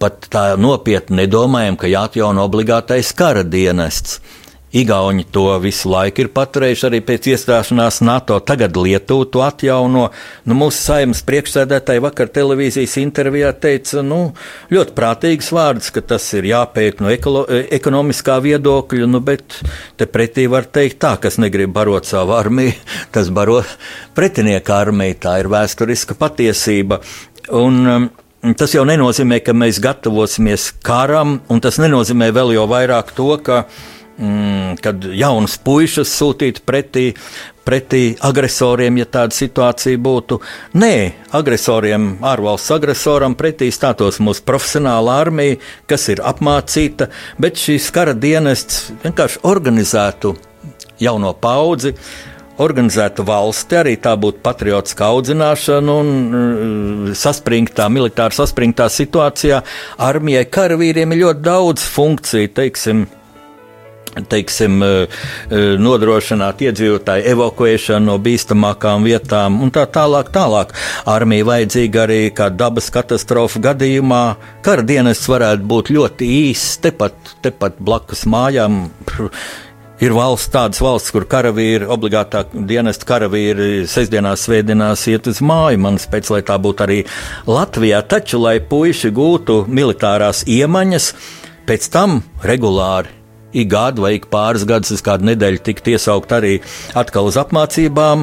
[0.00, 4.22] pat tā nopietni nedomājam, ka jāatjauno obligātais kara dienests?
[4.74, 8.40] Igauni to visu laiku ir paturējuši arī pēc iestāšanās NATO.
[8.42, 10.08] Tagad Lietuva to atjauno.
[10.50, 14.18] Nu, mūsu saimnes priekšsēdētāji vakar televīzijas intervijā teica, nu,
[14.74, 17.44] ļoti prātīgs vārds, ka tas ir jāpēt no ekolo,
[17.78, 19.60] ekonomiskā viedokļa, nu, bet
[19.94, 22.74] te pretī var teikt tā, kas negrib barot savu armiju,
[23.14, 23.62] tas baro
[24.18, 25.22] pretinieka armiju.
[25.22, 26.98] Tā ir vēsturiska patiesība.
[27.54, 28.12] Un, um,
[28.44, 33.62] Tas jau nenozīmē, ka mēs gatavosimies karam, un tas nenozīmē vēl jau vairāk to, ka
[33.62, 37.04] uh, mm, kad jaunas puikas sūtītu pretī,
[37.64, 40.40] pretī agresoriem, ja tāda situācija būtu.
[40.80, 40.94] Nē,
[41.36, 45.58] agresoriem, ārvalsts agresoram pretī stātos mūsu profesionāla armija,
[45.90, 47.10] kas ir apmācīta,
[47.40, 50.36] bet šīs kara dienests vienkārši organizētu
[51.02, 51.96] jauno paudzi.
[52.54, 59.58] Organizēta valsti, arī tā būtu patriotiska audzināšana un uh, saspringtā, militāri saspringtā situācijā.
[60.06, 63.08] Armijai karavīriem ir ļoti daudz funkciju, teiksim,
[64.22, 65.06] teiksim, eh,
[65.50, 70.30] eh, nodrošināt iedzīvotāju evakuēšanu no bīstamākām vietām un tā tālāk.
[70.34, 70.72] tālāk.
[71.06, 74.36] Armija vajadzīga arī kā dabas katastrofu gadījumā.
[74.62, 78.90] Kara dienests varētu būt ļoti īss, tepat, tepat blakus mājām.
[80.00, 85.78] Ir valsts, tādas valsts, kur karavīri, obligātā dienesta karavīri sestdienās, svētdienās iet uz māju.
[85.78, 87.04] Man pēc, lai tā būtu arī
[87.46, 88.02] Latvijā.
[88.02, 91.14] Taču, lai puiši gūtu militārās iemaņas,
[91.66, 93.23] pēc tam regulāri
[93.54, 96.58] ik gadu vai ik pāris gadus, uz kādu nedēļu tikt iesaukt arī
[96.98, 98.18] atkal uz apmācībām.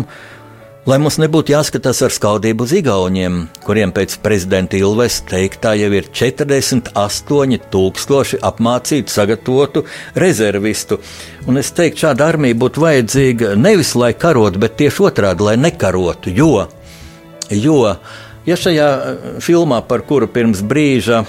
[0.89, 6.07] Lai mums nebūtu jāskatās ar skaudību uz Igauniem, kuriem pēc prezidenta Ilves teiktā jau ir
[6.09, 9.83] 48,000 apmācītu, sagatavotu
[10.23, 10.97] rezervistu.
[11.45, 16.33] Un es teiktu, šāda armija būtu vajadzīga nevis lai karotu, bet tieši otrādi, lai nekarotu.
[16.33, 16.65] Jo,
[17.53, 17.77] jo
[18.49, 18.89] ja šajā
[19.45, 21.21] filmā, par kuru pirms brīža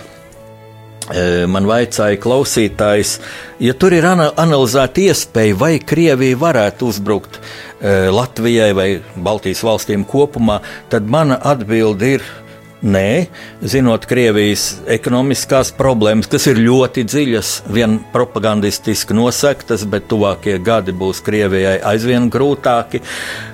[1.52, 3.16] man vaicāja klausītājs,
[3.62, 7.40] ja tur ir analizēta iespēja, vai Krievija varētu uzbrukt
[7.82, 10.60] Latvijai vai Baltijas valstīm kopumā,
[10.92, 12.30] tad mana atbilde ir
[12.82, 13.28] Nē,
[13.62, 21.20] zinot Krievijas ekonomiskās problēmas, kas ir ļoti dziļas, vien propagandistiski nosaktas, bet tuvākie gadi būs
[21.22, 22.98] Krievijai aizvien grūtāki,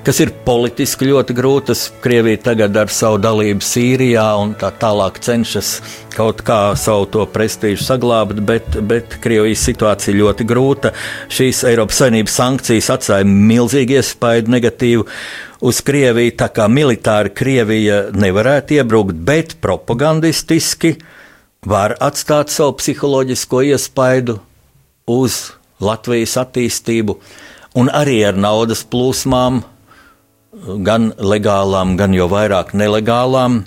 [0.06, 1.90] kas ir politiski ļoti grūtas.
[2.00, 5.74] Krievija tagad ar savu dalību Sīrijā un tā tālāk cenšas
[6.18, 10.92] kaut kā savu to prestižu saglabāt, bet, bet Krievijas situācija ļoti grūta.
[11.30, 15.06] Šīs Eiropas Savienības sankcijas atstāja milzīgi iespaidu negatīvu
[15.68, 20.96] uz Krieviju, tā kā militāri Krievija nevarētu iebrukt, bet propagandistiski
[21.68, 24.38] var atstāt savu psiholoģisko iespaidu
[25.10, 25.40] uz
[25.82, 27.18] Latvijas attīstību,
[27.78, 29.62] un arī ar naudas plūsmām,
[30.86, 33.62] gan legālām, gan jau vairāk nelegālām.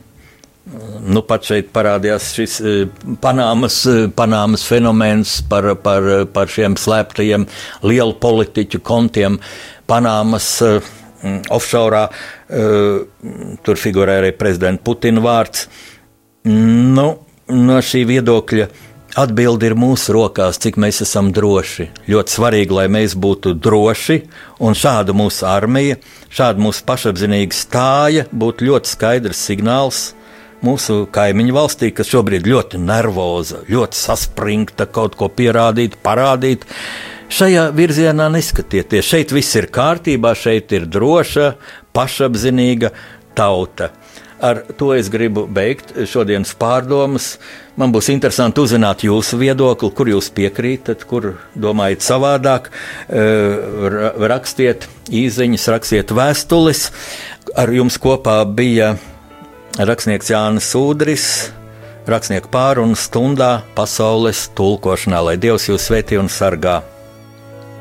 [1.01, 7.47] Nu, pat šeit parādījās šis eh, Panāmas, eh, Panāmas fenomens par, par, par šiem slēptajiem
[7.87, 9.39] lielu politiķu kontiem.
[9.89, 10.53] Panāmas
[11.23, 12.07] Mm, offshore.
[13.61, 15.67] Tur figurē arī prezidenta Putina vārds.
[16.49, 17.05] Nu,
[17.53, 18.65] no šī viedokļa
[19.21, 21.89] atbildi ir mūsu rokās, cik mēs esam droši.
[22.09, 24.17] Ļoti svarīgi, lai mēs būtu droši,
[24.65, 25.99] un šāda mūsu armija,
[26.33, 30.01] šāda mūsu pašapziņīga stāja būtu ļoti skaidrs signāls
[30.65, 36.67] mūsu kaimiņu valstī, kas šobrīd ļoti nervoza, ļoti saspringta, kaut ko pierādīt, parādīt.
[37.31, 39.07] Šajā virzienā neskatieties.
[39.07, 41.53] Šeit viss ir kārtībā, šeit ir droša,
[41.95, 42.91] pašapziņīga
[43.37, 43.91] tauta.
[44.41, 47.35] Ar to es gribu beigt šodienas pārdomas.
[47.77, 52.71] Man būs interesanti uzzināt jūsu viedokli, kur jūs piekrītat, kur domājat savādāk.
[53.05, 56.87] Eh, rakstiet īsiņas, rakstiet vēstules.
[57.53, 58.95] Ar jums kopā bija
[59.79, 61.25] rakstnieks Jānis Udris
[62.09, 66.81] rakstnieku pārunu stundā pasaules tulkošanā, lai Dievs jūs svētī un sargā.